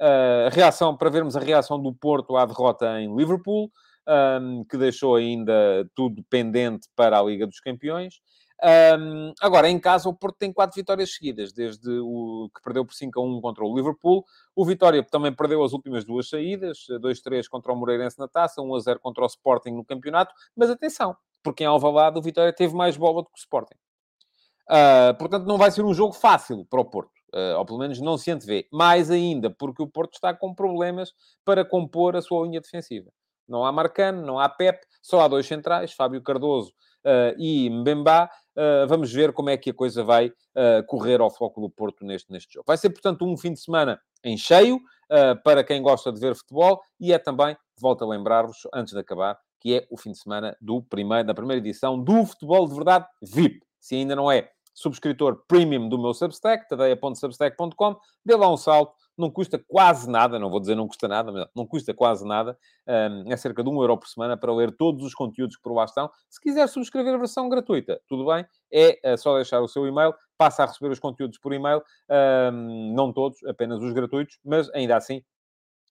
Uh, 0.00 0.50
reação, 0.50 0.96
para 0.96 1.08
vermos 1.08 1.36
a 1.36 1.40
reação 1.40 1.80
do 1.80 1.94
Porto 1.94 2.36
à 2.36 2.44
derrota 2.44 3.00
em 3.00 3.14
Liverpool, 3.14 3.70
um, 4.06 4.64
que 4.64 4.76
deixou 4.76 5.14
ainda 5.14 5.88
tudo 5.94 6.22
pendente 6.28 6.88
para 6.96 7.18
a 7.18 7.22
Liga 7.22 7.46
dos 7.46 7.60
Campeões. 7.60 8.20
Um, 8.62 9.34
agora, 9.40 9.68
em 9.68 9.78
casa, 9.78 10.08
o 10.08 10.14
Porto 10.14 10.36
tem 10.38 10.52
quatro 10.52 10.76
vitórias 10.76 11.12
seguidas, 11.12 11.52
desde 11.52 11.90
o 12.00 12.48
que 12.54 12.62
perdeu 12.62 12.84
por 12.84 12.94
5 12.94 13.20
a 13.20 13.22
1 13.22 13.40
contra 13.40 13.64
o 13.64 13.74
Liverpool. 13.74 14.24
O 14.54 14.64
Vitória 14.64 15.02
também 15.02 15.34
perdeu 15.34 15.62
as 15.62 15.72
últimas 15.72 16.04
duas 16.04 16.28
saídas, 16.28 16.86
2-3 16.88 17.48
contra 17.48 17.72
o 17.72 17.76
Moreirense 17.76 18.18
na 18.18 18.28
taça, 18.28 18.62
1-0 18.62 18.98
contra 19.00 19.24
o 19.24 19.26
Sporting 19.26 19.70
no 19.70 19.84
campeonato. 19.84 20.32
Mas 20.56 20.70
atenção, 20.70 21.16
porque 21.42 21.64
em 21.64 21.66
Alvalade 21.66 22.18
o 22.18 22.22
Vitória 22.22 22.52
teve 22.52 22.74
mais 22.74 22.96
bola 22.96 23.22
do 23.22 23.28
que 23.28 23.38
o 23.38 23.40
Sporting. 23.40 23.76
Uh, 24.70 25.14
portanto, 25.18 25.44
não 25.46 25.58
vai 25.58 25.70
ser 25.70 25.82
um 25.82 25.92
jogo 25.92 26.14
fácil 26.14 26.64
para 26.64 26.80
o 26.80 26.84
Porto. 26.84 27.12
Uh, 27.34 27.58
ou 27.58 27.66
pelo 27.66 27.80
menos 27.80 28.00
não 28.00 28.16
se 28.16 28.30
antevê. 28.30 28.68
Mais 28.72 29.10
ainda, 29.10 29.50
porque 29.50 29.82
o 29.82 29.88
Porto 29.88 30.14
está 30.14 30.32
com 30.32 30.54
problemas 30.54 31.12
para 31.44 31.64
compor 31.64 32.16
a 32.16 32.22
sua 32.22 32.46
linha 32.46 32.60
defensiva. 32.60 33.10
Não 33.46 33.64
há 33.64 33.72
Marcano, 33.72 34.24
não 34.24 34.38
há 34.38 34.48
Pep, 34.48 34.80
só 35.02 35.20
há 35.20 35.28
dois 35.28 35.46
centrais, 35.46 35.92
Fábio 35.92 36.22
Cardoso 36.22 36.72
e 37.38 37.70
Mbemba. 37.70 38.28
Uh, 38.56 38.86
vamos 38.86 39.12
ver 39.12 39.32
como 39.32 39.50
é 39.50 39.56
que 39.56 39.70
a 39.70 39.74
coisa 39.74 40.04
vai 40.04 40.28
uh, 40.28 40.86
correr 40.86 41.20
ao 41.20 41.30
foco 41.30 41.60
do 41.60 41.68
Porto 41.68 42.04
neste, 42.04 42.30
neste 42.30 42.54
jogo. 42.54 42.64
Vai 42.66 42.76
ser, 42.76 42.90
portanto, 42.90 43.24
um 43.24 43.36
fim 43.36 43.52
de 43.52 43.60
semana 43.60 44.00
em 44.22 44.36
cheio 44.36 44.80
para 45.44 45.62
quem 45.62 45.82
gosta 45.82 46.10
de 46.10 46.18
ver 46.18 46.34
futebol 46.34 46.80
e 46.98 47.12
é 47.12 47.18
também, 47.18 47.54
volto 47.78 48.02
a 48.02 48.08
lembrar-vos, 48.08 48.66
antes 48.72 48.94
de 48.94 48.98
acabar, 48.98 49.38
que 49.60 49.74
é 49.76 49.86
o 49.90 49.96
fim 49.96 50.12
de 50.12 50.18
semana 50.18 50.56
do 50.60 50.82
primeiro, 50.82 51.26
da 51.26 51.34
primeira 51.34 51.58
edição 51.58 52.02
do 52.02 52.24
Futebol 52.24 52.66
de 52.66 52.74
Verdade 52.74 53.06
VIP. 53.22 53.60
Se 53.78 53.94
ainda 53.94 54.16
não 54.16 54.32
é 54.32 54.50
subscritor 54.74 55.44
premium 55.46 55.88
do 55.88 55.98
meu 55.98 56.12
Substack, 56.12 56.68
tadeia.substack.com, 56.68 57.96
dê 58.24 58.34
lá 58.34 58.52
um 58.52 58.56
salto, 58.56 58.92
não 59.16 59.30
custa 59.30 59.62
quase 59.68 60.10
nada, 60.10 60.38
não 60.38 60.50
vou 60.50 60.58
dizer 60.58 60.74
não 60.74 60.88
custa 60.88 61.06
nada, 61.06 61.30
mas 61.30 61.46
não 61.54 61.66
custa 61.66 61.94
quase 61.94 62.26
nada, 62.26 62.58
um, 62.86 63.32
é 63.32 63.36
cerca 63.36 63.62
de 63.62 63.70
um 63.70 63.80
euro 63.80 63.96
por 63.96 64.08
semana 64.08 64.36
para 64.36 64.52
ler 64.52 64.76
todos 64.76 65.04
os 65.04 65.14
conteúdos 65.14 65.56
que 65.56 65.62
por 65.62 65.72
lá 65.72 65.84
estão. 65.84 66.10
Se 66.28 66.40
quiser 66.40 66.68
subscrever 66.68 67.14
a 67.14 67.18
versão 67.18 67.48
gratuita, 67.48 68.00
tudo 68.08 68.26
bem, 68.26 68.44
é, 68.72 69.12
é 69.12 69.16
só 69.16 69.36
deixar 69.36 69.60
o 69.60 69.68
seu 69.68 69.86
e-mail, 69.86 70.12
passa 70.36 70.64
a 70.64 70.66
receber 70.66 70.90
os 70.90 70.98
conteúdos 70.98 71.38
por 71.38 71.52
e-mail, 71.52 71.80
um, 72.52 72.92
não 72.94 73.12
todos, 73.12 73.42
apenas 73.44 73.80
os 73.80 73.92
gratuitos, 73.92 74.38
mas 74.44 74.68
ainda 74.74 74.96
assim 74.96 75.22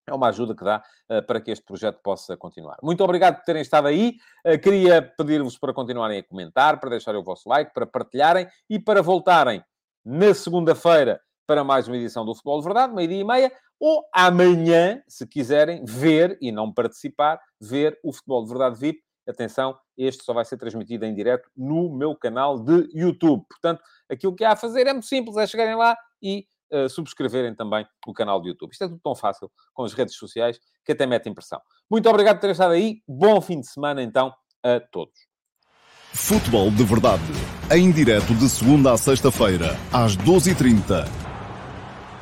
é 0.08 0.14
uma 0.14 0.28
ajuda 0.28 0.56
que 0.56 0.64
dá 0.64 0.84
uh, 1.10 1.26
para 1.26 1.40
que 1.40 1.52
este 1.52 1.64
projeto 1.66 2.00
possa 2.04 2.36
continuar. 2.36 2.78
Muito 2.84 3.04
obrigado 3.04 3.38
por 3.38 3.44
terem 3.44 3.62
estado 3.62 3.88
aí. 3.88 4.18
Uh, 4.46 4.60
queria 4.60 5.02
pedir-vos 5.02 5.58
para 5.58 5.74
continuarem 5.74 6.20
a 6.20 6.24
comentar, 6.24 6.80
para 6.80 6.90
deixarem 6.90 7.20
o 7.20 7.24
vosso 7.24 7.48
like, 7.48 7.74
para 7.74 7.86
partilharem 7.86 8.48
e 8.70 8.80
para 8.80 9.02
voltarem 9.02 9.64
na 10.06 10.34
segunda-feira 10.34 11.22
para 11.48 11.64
mais 11.64 11.88
uma 11.88 11.98
edição 11.98 12.26
do 12.26 12.34
Futebol 12.34 12.60
de 12.60 12.66
Verdade, 12.66 12.94
meio-dia 12.94 13.20
e 13.20 13.24
meia, 13.24 13.52
ou 13.80 14.04
amanhã, 14.14 15.02
se 15.08 15.28
quiserem 15.28 15.84
ver 15.84 16.38
e 16.42 16.52
não 16.52 16.72
participar, 16.72 17.40
ver 17.60 18.00
o 18.04 18.14
Futebol 18.14 18.44
de 18.44 18.50
Verdade 18.50 18.80
VIP. 18.80 19.04
Atenção, 19.28 19.78
este 19.98 20.24
só 20.24 20.34
vai 20.34 20.44
ser 20.44 20.58
transmitido 20.58 21.06
em 21.06 21.14
direto 21.14 21.50
no 21.56 21.90
meu 21.90 22.16
canal 22.16 22.60
de 22.60 22.90
YouTube. 22.94 23.46
Portanto, 23.50 23.82
aquilo 24.10 24.36
que 24.36 24.44
há 24.44 24.52
a 24.52 24.56
fazer 24.56 24.88
é 24.88 24.94
muito 24.94 25.06
simples, 25.06 25.38
é 25.38 25.48
chegarem 25.48 25.76
lá 25.76 25.98
e 26.22 26.46
uh, 26.74 26.90
subscreverem 26.90 27.56
também 27.56 27.86
o 28.08 28.14
canal 28.14 28.42
do 28.42 28.48
YouTube. 28.48 28.72
Isto 28.72 28.86
é 28.86 28.88
tudo 28.88 29.00
tão 29.04 29.16
fácil 29.16 29.50
com 29.74 29.84
as 29.84 29.94
redes 29.94 30.16
sociais 30.16 30.60
que 30.84 30.92
até 30.92 31.06
mete 31.06 31.30
impressão. 31.30 31.62
Muito 31.90 32.10
obrigado 32.10 32.38
por 32.38 32.42
terem 32.42 32.54
estado 32.54 32.72
aí. 32.72 32.98
Bom 33.08 33.40
fim 33.40 33.60
de 33.60 33.68
semana, 33.68 34.02
então, 34.02 34.34
a 34.64 34.80
todos. 34.80 35.14
Futebol 36.14 36.70
de 36.70 36.84
Verdade, 36.84 37.24
em 37.72 37.92
direto 37.92 38.36
de 38.36 38.48
segunda 38.48 38.94
a 38.94 38.98
sexta-feira, 38.98 39.76
às 39.92 40.16
12h30 40.16 41.23